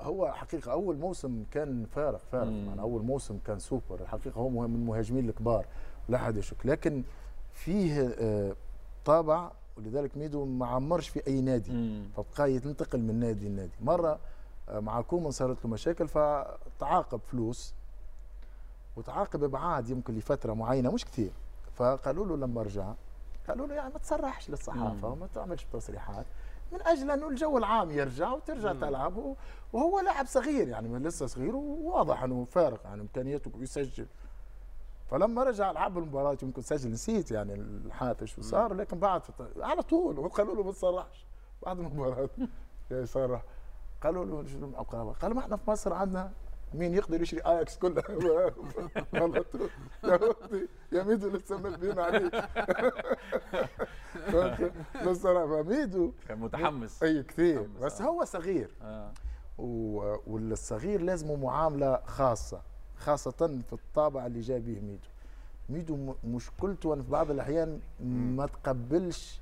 هو 0.00 0.32
حقيقة 0.32 0.72
أول 0.72 0.96
موسم 0.96 1.44
كان 1.50 1.84
فارق 1.86 2.20
فارق 2.32 2.46
مم. 2.46 2.64
يعني 2.68 2.80
أول 2.80 3.02
موسم 3.02 3.38
كان 3.46 3.58
سوبر 3.58 4.00
الحقيقة 4.00 4.38
هو 4.38 4.48
من 4.48 4.74
المهاجمين 4.74 5.28
الكبار 5.28 5.66
لا 6.08 6.16
أحد 6.16 6.36
يشك 6.36 6.66
لكن 6.66 7.02
فيه 7.52 8.14
آه، 8.18 8.56
طابع 9.04 9.50
ولذلك 9.76 10.16
ميدو 10.16 10.44
ما 10.44 10.66
عمرش 10.66 11.08
في 11.08 11.26
أي 11.26 11.40
نادي. 11.40 11.72
مم. 11.72 12.08
فبقى 12.16 12.52
ينتقل 12.52 13.00
من 13.00 13.20
نادي 13.20 13.48
لنادي. 13.48 13.72
مرة 13.80 14.18
آه، 14.68 14.80
مع 14.80 15.00
كومان 15.00 15.30
صارت 15.30 15.64
له 15.64 15.70
مشاكل 15.70 16.08
فتعاقب 16.08 17.20
فلوس 17.30 17.74
وتعاقب 18.96 19.44
إبعاد 19.44 19.90
يمكن 19.90 20.14
لفترة 20.14 20.52
معينة 20.52 20.90
مش 20.92 21.04
كثير 21.04 21.30
فقالوا 21.74 22.26
له 22.26 22.36
لما 22.36 22.62
رجع 22.62 22.92
قالوا 23.48 23.66
له 23.66 23.74
يعني 23.74 23.92
ما 23.92 23.98
تصرحش 23.98 24.50
للصحافة 24.50 25.06
مم. 25.08 25.12
وما 25.12 25.26
تعملش 25.34 25.66
تصريحات. 25.72 26.26
من 26.72 26.82
أجل 26.82 27.10
أنه 27.10 27.28
الجو 27.28 27.58
العام 27.58 27.90
يرجع 27.90 28.32
وترجع 28.32 28.72
تلعب 28.72 29.16
و- 29.16 29.34
وهو 29.72 30.00
لاعب 30.00 30.26
صغير 30.26 30.68
يعني 30.68 30.98
لسه 30.98 31.26
صغير 31.26 31.56
وواضح 31.56 32.22
أنه 32.22 32.44
فارق 32.44 32.80
يعني 32.84 33.00
إمكانياته 33.00 33.50
يسجل 33.58 34.06
فلما 35.12 35.42
رجع 35.44 35.70
لعب 35.70 35.98
المباراة 35.98 36.36
يمكن 36.42 36.62
سجل 36.62 36.90
نسيت 36.90 37.30
يعني 37.30 37.54
الحادث 37.54 38.24
شو 38.24 38.42
صار 38.42 38.74
لكن 38.74 38.98
بعد 38.98 39.22
على 39.60 39.82
طول 39.82 40.18
وقالوا 40.18 40.54
له 40.54 40.62
ما 40.62 40.72
تصرحش. 40.72 41.26
بعد 41.62 41.78
المباراة 41.78 42.28
يصرح 42.90 43.42
قالوا 44.02 44.24
له 44.24 44.46
شو 44.48 44.58
المعقبه؟ 44.58 45.12
قال 45.12 45.34
ما 45.34 45.40
إحنا 45.40 45.56
في 45.56 45.70
مصر 45.70 45.92
عندنا 45.92 46.32
مين 46.74 46.94
يقدر 46.94 47.22
يشري 47.22 47.40
اياكس 47.40 47.78
كلها؟ 47.78 48.04
على 49.14 49.42
طول 49.42 50.68
يا 50.92 51.02
ميدو 51.02 51.28
لسه 51.28 51.58
مخبيين 51.58 51.98
عليك؟ 51.98 52.34
لسه 55.06 55.62
فميدو 55.62 56.12
كان 56.28 56.38
متحمس. 56.38 57.02
أي 57.02 57.22
كثير. 57.22 57.68
بس 57.80 58.00
آه. 58.00 58.04
هو 58.04 58.24
صغير. 58.24 58.70
آه. 58.82 59.12
والصغير 60.26 61.00
لازمه 61.00 61.36
معاملة 61.36 62.00
خاصة. 62.06 62.71
خاصة 63.02 63.60
في 63.66 63.72
الطابع 63.72 64.26
اللي 64.26 64.40
جاي 64.40 64.60
به 64.60 64.80
ميدو. 64.80 64.98
ميدو 65.68 66.14
مشكلته 66.24 66.94
أن 66.94 67.02
في 67.02 67.10
بعض 67.10 67.30
الأحيان 67.30 67.80
ما 68.36 68.46
تقبلش 68.46 69.40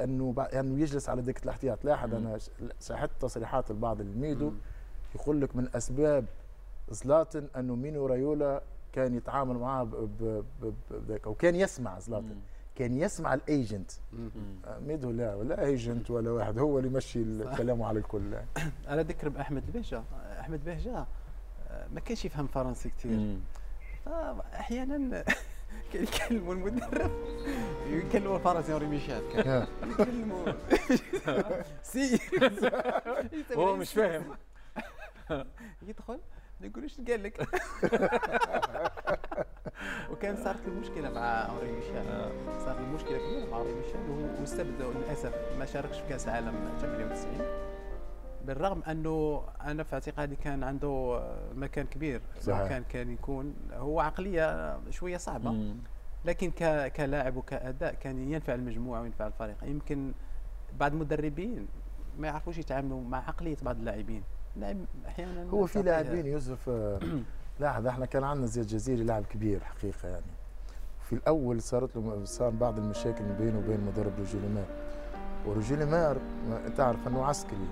إنه 0.00 0.34
بع- 0.36 0.54
إنه 0.54 0.80
يجلس 0.82 1.08
على 1.08 1.22
دكه 1.22 1.44
الاحتياط. 1.44 1.84
لاحظ 1.84 2.36
ش- 2.36 2.50
شاهدت 2.80 3.12
تصريحات 3.20 3.70
البعض 3.70 4.00
الميدو 4.00 4.52
يقول 5.14 5.40
لك 5.40 5.56
من 5.56 5.68
أسباب 5.76 6.24
زلاتن 6.90 7.48
إنه 7.56 7.74
مينو 7.74 8.06
رايولا 8.06 8.62
كان 8.92 9.14
يتعامل 9.14 9.56
معاه 9.56 9.88
بذاك 10.90 11.26
وكان 11.26 11.54
يسمع 11.56 11.98
زلاطن 11.98 12.36
كان 12.76 12.94
يسمع 12.98 13.34
ال 13.34 13.43
agent 13.43 13.90
آه، 14.66 14.78
ميدو 14.78 15.10
لا 15.10 15.34
ولا 15.34 15.64
agent 15.64 16.10
ولا 16.10 16.30
واحد 16.30 16.58
هو 16.58 16.78
اللي 16.78 16.88
يمشي 16.90 17.22
الكلام 17.22 17.82
على 17.82 17.98
الكل. 17.98 18.34
أنا 18.88 19.02
ذكر 19.02 19.28
بأحمد 19.28 19.62
البهجة. 19.66 20.02
أحمد 20.40 20.64
بهجه 20.64 21.06
ما 21.94 22.00
كانش 22.00 22.24
يفهم 22.24 22.46
فرنسي 22.46 22.90
كثير 22.98 23.12
مم. 23.12 23.40
أحيانا 24.54 25.24
كان 25.92 26.02
يكلموا 26.02 26.54
المدرب. 26.54 27.10
يكلموا 27.86 28.36
الفرنسي 28.36 28.72
هنري 28.72 28.86
ميشيل 28.86 29.22
يكلموا. 29.90 30.52
سي. 31.82 32.20
هو 33.56 33.76
مش 33.76 33.92
فاهم. 33.92 34.24
يدخل 35.82 36.18
ما 36.60 36.66
يقولوش 36.66 37.00
قال 37.08 37.22
لك. 37.22 37.46
وكان 40.10 40.36
صارت 40.44 40.66
له 40.66 40.74
مشكلة 40.74 41.10
مع 41.10 41.48
هنري 41.48 41.72
ميشيل 41.72 42.04
صار 42.64 42.76
له 42.80 42.86
مشكلة 42.94 43.18
كبيرة 43.18 43.50
مع 43.50 43.56
هنري 43.56 43.72
ميشيل 43.74 44.00
وهو- 44.10 44.40
واستبدل 44.40 44.84
للأسف 44.94 45.32
ما 45.58 45.66
شاركش 45.66 45.96
في 45.98 46.08
كأس 46.08 46.28
العالم 46.28 46.78
98 46.80 47.38
بالرغم 48.46 48.82
أنه 48.82 49.42
أنا 49.60 49.82
في 49.82 49.94
اعتقادي 49.94 50.36
كان 50.36 50.64
عنده 50.64 51.22
مكان 51.54 51.86
كبير 51.86 52.20
صحيح. 52.40 52.68
كان 52.68 52.84
كان 52.88 53.10
يكون 53.10 53.54
هو 53.72 54.00
عقلية 54.00 54.78
شوية 54.90 55.16
صعبة 55.16 55.50
مم. 55.50 55.76
لكن 56.24 56.50
كلاعب 56.88 57.36
وكأداء 57.36 57.94
كان 57.94 58.32
ينفع 58.32 58.54
المجموعة 58.54 59.00
وينفع 59.00 59.26
الفريق 59.26 59.56
يمكن 59.64 60.12
بعض 60.80 60.92
المدربين 60.92 61.66
ما 62.18 62.26
يعرفوش 62.26 62.58
يتعاملوا 62.58 63.00
مع 63.00 63.18
عقلية 63.28 63.56
بعض 63.62 63.76
اللاعبين 63.76 64.22
لاعب 64.56 64.76
أحيانا 65.06 65.50
هو 65.50 65.66
في 65.66 65.82
لاعبين 65.82 66.26
يوسف 66.26 66.68
آه، 66.68 67.00
لاحظ 67.60 67.86
إحنا 67.86 68.06
كان 68.06 68.24
عندنا 68.24 68.46
زياد 68.46 68.66
جزيري 68.66 69.04
لاعب 69.04 69.24
كبير 69.24 69.64
حقيقة 69.64 70.08
يعني 70.08 70.26
في 71.02 71.12
الأول 71.12 71.62
صارت 71.62 71.96
له 71.96 72.24
صار 72.24 72.50
بعض 72.50 72.78
المشاكل 72.78 73.24
بينه 73.24 73.58
وبين 73.58 73.80
مدرب 73.80 74.12
روجيلي 74.18 74.64
مار 75.84 76.16
ما- 76.50 76.68
تعرف 76.68 77.08
إنه 77.08 77.24
عسكري. 77.24 77.68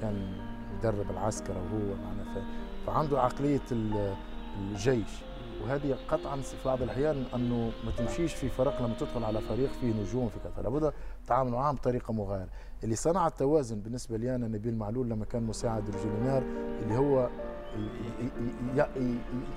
كان 0.00 0.32
يدرب 0.78 1.10
العسكرة 1.10 1.54
وهو 1.56 1.94
معنا 2.04 2.24
ف... 2.34 2.38
فعنده 2.86 3.20
عقلية 3.22 3.60
ال- 3.72 4.14
الجيش 4.60 5.22
وهذه 5.62 5.96
قطعا 6.08 6.36
في 6.36 6.56
بعض 6.64 6.82
الأحيان 6.82 7.24
أنه 7.34 7.70
ما 7.84 7.90
تمشيش 7.98 8.34
في 8.34 8.48
فريق 8.48 8.82
لما 8.82 8.94
تدخل 9.00 9.24
على 9.24 9.40
فريق 9.40 9.70
فيه 9.80 9.92
نجوم 10.02 10.28
في 10.28 10.36
كذا 10.44 10.62
لابد 10.62 10.92
التعامل 11.22 11.50
معهم 11.50 11.74
بطريقة 11.74 12.12
مغايرة 12.12 12.48
اللي 12.84 12.94
صنع 12.96 13.26
التوازن 13.26 13.80
بالنسبة 13.80 14.16
لي 14.16 14.34
أنا 14.34 14.48
نبيل 14.48 14.76
معلول 14.76 15.08
لما 15.10 15.24
كان 15.24 15.42
مساعد 15.42 15.90
رجولينار 15.90 16.42
اللي 16.82 16.94
هو 16.98 17.28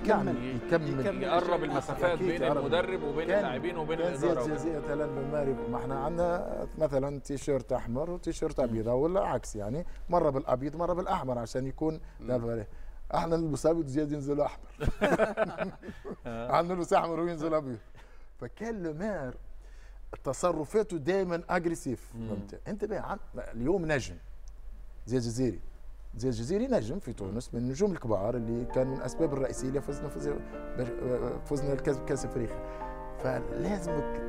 يكمل 0.04 0.60
يكمل. 0.66 1.22
يقرب 1.22 1.64
المسافات 1.64 2.18
بين. 2.18 2.42
المدرب 2.42 3.02
وبين 3.02 3.26
كان- 3.28 3.38
اللاعبين 3.38 3.76
وبين 3.76 3.98
كان 3.98 4.06
الإدارة 4.12 4.32
زياد 4.34 4.42
وكده. 4.42 4.54
جزيرة 4.54 4.80
مثلا 4.80 5.06
بماري 5.06 5.56
ما 5.70 5.76
إحنا 5.76 5.94
عندنا 6.04 6.66
مثلا 6.78 7.20
تيشيرت 7.20 7.72
أحمر 7.72 8.10
وتيشيرت 8.10 8.60
أبيض 8.60 8.86
ولا 8.86 9.20
عكس 9.20 9.56
يعني 9.56 9.86
مرة 10.08 10.30
بالأبيض 10.30 10.76
مرة 10.76 10.92
بالأحمر 10.92 11.38
عشان 11.38 11.66
يكون 11.66 12.00
فرق. 12.28 12.66
إحنا 13.14 13.36
نلبس 13.36 13.66
ابيض 13.66 13.86
زياد 13.86 14.12
ينزل 14.12 14.40
احمر. 14.40 14.66
إحنا 16.26 16.62
نلبس 16.62 16.92
احمر 16.92 17.20
وينزل 17.20 17.54
ابيض. 17.54 17.78
فكان 18.40 18.82
لومير 18.82 19.34
تصرفاته 20.24 20.96
دائما 20.96 21.42
اجريسيف 21.50 22.12
فهمت؟ 22.12 22.60
انت 22.68 22.84
بقى. 22.84 23.18
اليوم 23.38 23.92
نجم. 23.92 24.14
زياد 25.06 25.22
جزيري 25.22 25.60
زياد 26.16 26.32
جزيري 26.34 26.66
نجم 26.66 26.98
في 26.98 27.12
تونس 27.12 27.54
من 27.54 27.60
النجوم 27.60 27.92
الكبار 27.92 28.36
اللي 28.36 28.64
كان 28.64 28.86
من 28.86 28.96
الاسباب 28.96 29.32
الرئيسية 29.32 29.68
اللي 29.68 29.80
فزنا 29.80 30.08
فز... 30.08 30.28
فزنا 31.44 31.72
الكاس 31.72 31.96
كاس 31.98 32.24
أفريقيا. 32.24 32.62
فلازمك 33.18 34.22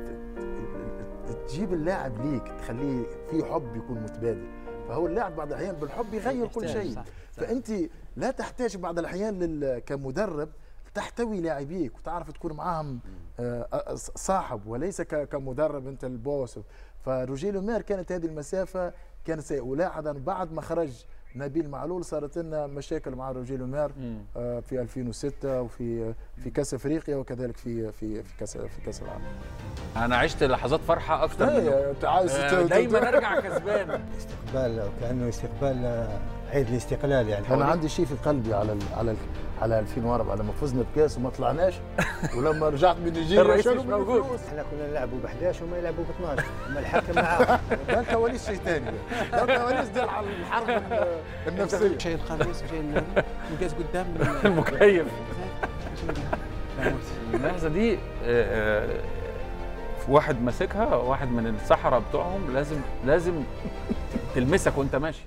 ت- 1.28 1.48
تجيب 1.48 1.72
اللاعب 1.72 2.26
ليك 2.26 2.42
تخليه 2.48 3.02
في 3.30 3.44
حب 3.44 3.76
يكون 3.76 4.02
متبادل. 4.02 4.46
فهو 4.88 5.06
اللاعب 5.06 5.36
بعض 5.36 5.48
الأحيان 5.48 5.74
بالحب 5.74 6.14
يغير 6.14 6.46
كل 6.48 6.68
شيء. 6.68 6.94
صح، 6.94 7.04
صح. 7.04 7.42
فأنت 7.42 7.72
لا 8.16 8.30
تحتاج 8.30 8.76
بعض 8.76 8.98
الأحيان 8.98 9.38
لل... 9.38 9.78
كمدرب 9.78 10.48
تحتوي 10.94 11.40
لاعبيك 11.40 11.98
وتعرف 11.98 12.30
تكون 12.32 12.52
معاهم 12.52 13.00
آه، 13.40 13.66
آه، 13.72 13.94
صاحب 14.14 14.66
وليس 14.66 15.00
ك- 15.00 15.28
كمدرب 15.28 15.86
أنت 15.88 16.04
البوس. 16.04 16.58
فروجي 17.04 17.60
لومير 17.60 17.82
كانت 17.82 18.12
هذه 18.12 18.26
المسافة 18.26 18.92
كانت 19.24 19.40
سيئة. 19.40 19.60
ولاحظ 19.60 20.08
أن 20.08 20.18
بعد 20.24 20.52
ما 20.52 20.60
خرج 20.62 21.04
نبيل 21.36 21.68
معلول 21.70 22.04
صارت 22.04 22.38
لنا 22.38 22.66
مشاكل 22.66 23.10
مع 23.14 23.30
روجي 23.30 23.66
لومير. 23.66 23.90
آه، 24.36 24.60
في 24.60 24.80
2006 24.80 25.62
وفي 25.62 26.14
في 26.36 26.50
كأس 26.50 26.74
أفريقيا 26.74 27.16
وكذلك 27.16 27.56
في 27.56 27.92
في 27.92 28.22
في 28.22 28.36
كأس 28.38 28.56
في 28.56 28.80
كأس 28.86 29.02
العالم. 29.02 29.24
أنا 29.96 30.16
عشت 30.16 30.42
لحظات 30.42 30.80
فرحة 30.80 31.26
ت- 31.26 31.42
ت- 32.02 32.70
دايما 32.70 33.08
أرجع 33.08 33.40
كسبان. 33.40 34.00
استقبال 34.18 34.88
كانه 35.00 35.28
استقبال 35.28 36.08
عيد 36.54 36.68
الاستقلال 36.68 37.28
يعني 37.28 37.48
أنا 37.50 37.64
عندي 37.64 37.88
شيء 37.88 38.04
في 38.04 38.14
قلبي 38.24 38.54
على 38.54 38.72
ال 38.72 38.78
على 38.96 39.10
ال 39.10 39.16
على 39.62 39.78
2004 39.78 40.34
لما 40.36 40.52
فزنا 40.52 40.84
بكاس 40.94 41.16
وما 41.18 41.30
طلعناش. 41.30 41.74
ولما 42.36 42.68
رجعت 42.68 42.96
من 42.96 43.12
نيجيريا 43.12 43.42
الرئيس 43.42 43.66
مش 43.66 43.84
موجود. 43.84 44.24
إحنا 44.48 44.62
كنا 44.70 44.88
نلعبوا 44.90 45.18
ب 45.18 45.24
11 45.24 45.64
وما 45.64 45.78
يلعبوا 45.78 46.04
ب 46.04 46.10
12 46.10 46.44
أما 46.68 46.80
الحكم 46.80 47.14
معاهم. 47.16 47.58
ده 47.88 48.02
كواليس 48.12 48.46
شيء 48.46 48.56
ثاني. 48.56 48.90
ده 49.32 49.46
كواليس 49.58 49.88
دي 49.88 50.00
على 50.00 50.26
الحرب 50.26 50.68
ال- 50.70 51.18
النفسية. 51.48 51.98
شايل 51.98 52.18
الخميس 52.18 52.62
وشايل 52.64 52.80
النادي 52.80 53.06
وجالس 53.56 53.74
قدام. 53.74 54.06
المكيف. 54.44 55.06
اللحظة 57.34 57.68
دي 57.68 57.94
آه، 57.94 57.98
آه، 58.24 58.88
واحد 60.08 60.42
ماسكها 60.42 60.96
واحد 60.96 61.28
من 61.28 61.46
السحره 61.46 61.98
بتوعهم 62.08 62.54
لازم 62.54 62.76
لازم 63.06 63.42
تلمسك 64.34 64.78
وأنت 64.78 64.96
ماشي. 64.96 65.26